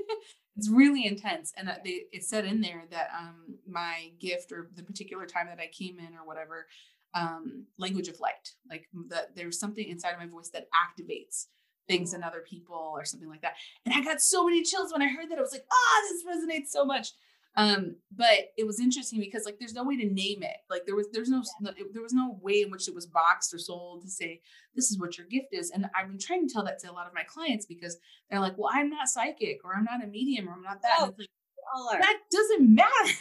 [0.58, 1.54] it's really intense.
[1.58, 5.60] And they, it said in there that um, my gift or the particular time that
[5.60, 6.68] I came in or whatever,
[7.14, 11.48] um, language of light, like that there's something inside of my voice that activates
[11.88, 13.56] things in other people or something like that.
[13.86, 15.38] And I got so many chills when I heard that.
[15.38, 17.10] I was like, ah, oh, this resonates so much.
[17.56, 20.58] Um, but it was interesting because like there's no way to name it.
[20.70, 23.54] Like there was there's no, no there was no way in which it was boxed
[23.54, 24.42] or sold to say
[24.76, 25.70] this is what your gift is.
[25.70, 27.98] And I've been trying to tell that to a lot of my clients because
[28.30, 30.98] they're like, well, I'm not psychic or I'm not a medium or I'm not that.
[31.00, 31.30] Oh, like,
[31.76, 32.00] all are.
[32.00, 33.14] That doesn't matter.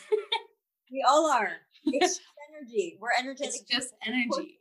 [0.91, 1.53] we all are.
[1.85, 2.21] It's
[2.55, 2.97] energy.
[3.01, 3.55] We're energetic.
[3.55, 4.57] It's just energy.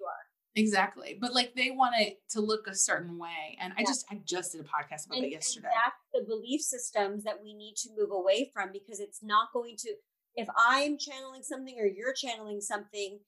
[0.55, 1.17] Exactly.
[1.19, 3.57] But like they want it to look a certain way.
[3.61, 5.69] And I just I just did a podcast about and, that yesterday.
[5.73, 9.75] that's the belief systems that we need to move away from because it's not going
[9.77, 9.93] to
[10.35, 13.19] if I'm channeling something or you're channeling something,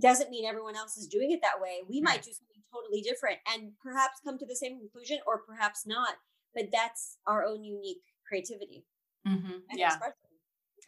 [0.00, 1.80] doesn't mean everyone else is doing it that way.
[1.88, 2.16] We right.
[2.16, 6.14] might do something totally different and perhaps come to the same conclusion or perhaps not.
[6.54, 8.84] But that's our own unique creativity.
[9.26, 9.58] Mm-hmm.
[9.74, 9.88] yeah.
[9.88, 10.14] Expression.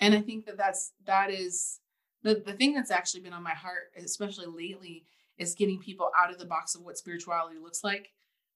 [0.00, 1.80] And I think that that's that is
[2.22, 5.04] the the thing that's actually been on my heart, especially lately,
[5.38, 8.12] is getting people out of the box of what spirituality looks like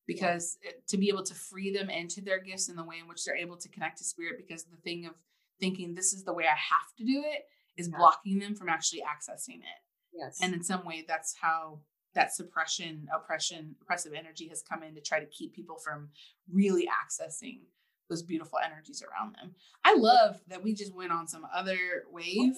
[0.06, 3.06] because it, to be able to free them into their gifts and the way in
[3.06, 5.12] which they're able to connect to spirit because the thing of
[5.60, 7.44] thinking this is the way i have to do it
[7.80, 7.98] is yeah.
[7.98, 9.80] blocking them from actually accessing it.
[10.12, 10.38] Yes.
[10.42, 11.80] And in some way that's how
[12.14, 16.08] that suppression oppression oppressive energy has come in to try to keep people from
[16.52, 17.60] really accessing
[18.08, 19.54] those beautiful energies around them.
[19.84, 22.54] I love that we just went on some other wave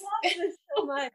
[0.77, 1.13] so much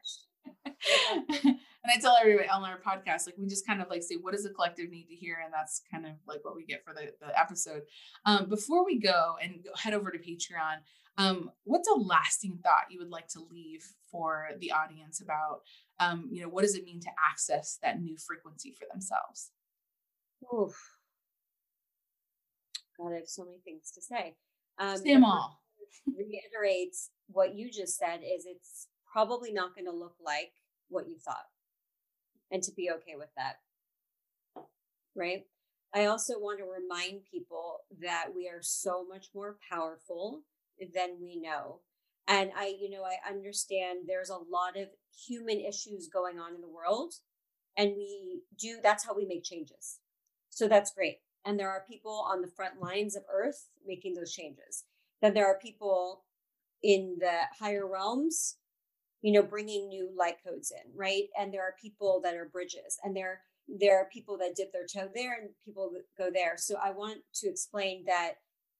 [1.44, 4.32] and I tell everybody on our podcast, like we just kind of like say, what
[4.32, 5.38] does the collective need to hear?
[5.42, 7.82] And that's kind of like what we get for the, the episode.
[8.24, 10.78] Um, before we go and go, head over to Patreon,
[11.18, 15.62] um, what's a lasting thought you would like to leave for the audience about,
[15.98, 19.50] um, you know, what does it mean to access that new frequency for themselves?
[20.54, 20.76] Oof.
[22.96, 24.36] God, I have so many things to say.
[24.78, 25.60] Um, say them all.
[26.06, 30.52] reiterates what you just said is it's probably not going to look like
[30.88, 31.46] what you thought
[32.50, 33.56] and to be okay with that.
[35.14, 35.46] Right.
[35.94, 40.42] I also want to remind people that we are so much more powerful
[40.94, 41.80] than we know.
[42.26, 44.88] And I, you know, I understand there's a lot of
[45.26, 47.14] human issues going on in the world.
[47.76, 50.00] And we do, that's how we make changes.
[50.50, 51.18] So that's great.
[51.44, 54.84] And there are people on the front lines of earth making those changes.
[55.22, 56.24] Then there are people
[56.82, 58.56] in the higher realms
[59.22, 61.24] you know bringing new light codes in right?
[61.38, 64.86] And there are people that are bridges and there there are people that dip their
[64.86, 66.54] toe there and people go there.
[66.56, 68.34] So i want to explain that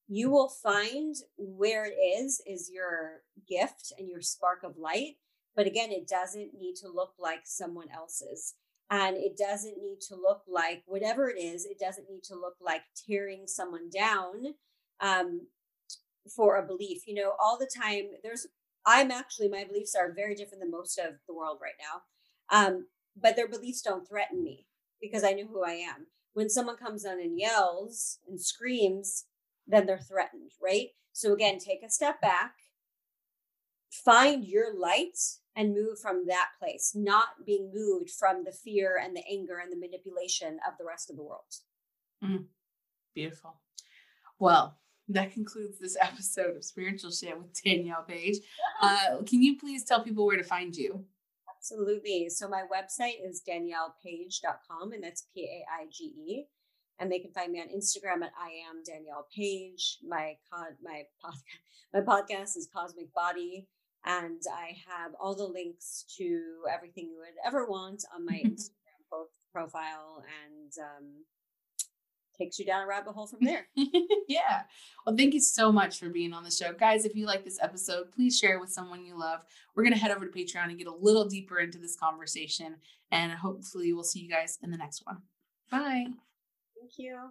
[0.08, 5.16] you will find where it is is your gift and your spark of light
[5.54, 8.54] but again it doesn't need to look like someone else's.
[8.90, 12.56] And it doesn't need to look like whatever it is it doesn't need to look
[12.60, 14.54] like tearing someone down
[15.00, 15.42] um,
[16.34, 17.06] for a belief.
[17.06, 18.46] You know all the time there's
[18.88, 22.00] I'm actually, my beliefs are very different than most of the world right now.
[22.50, 22.86] Um,
[23.20, 24.66] but their beliefs don't threaten me
[24.98, 26.06] because I know who I am.
[26.32, 29.26] When someone comes on and yells and screams,
[29.66, 30.88] then they're threatened, right?
[31.12, 32.54] So again, take a step back,
[33.90, 35.18] find your light
[35.54, 39.70] and move from that place, not being moved from the fear and the anger and
[39.70, 41.42] the manipulation of the rest of the world.
[42.24, 42.46] Mm,
[43.14, 43.60] beautiful.
[44.38, 44.78] Well,
[45.08, 48.38] that concludes this episode of Spiritual Shit with Danielle Paige.
[48.80, 51.04] Uh, can you please tell people where to find you?
[51.56, 52.28] Absolutely.
[52.28, 56.44] So my website is daniellepaige.com and that's P A I G E.
[57.00, 59.98] And they can find me on Instagram at I am Danielle Paige.
[60.06, 61.42] My con- my podcast
[61.92, 63.66] my podcast is Cosmic Body.
[64.04, 66.40] And I have all the links to
[66.72, 70.22] everything you would ever want on my Instagram profile.
[70.46, 71.24] And um,
[72.38, 73.66] takes you down a rabbit hole from there.
[74.28, 74.62] yeah.
[75.04, 76.72] Well, thank you so much for being on the show.
[76.72, 79.40] Guys, if you like this episode, please share it with someone you love.
[79.74, 82.76] We're going to head over to Patreon and get a little deeper into this conversation.
[83.10, 85.18] And hopefully, we'll see you guys in the next one.
[85.70, 86.06] Bye.
[86.78, 87.30] Thank you.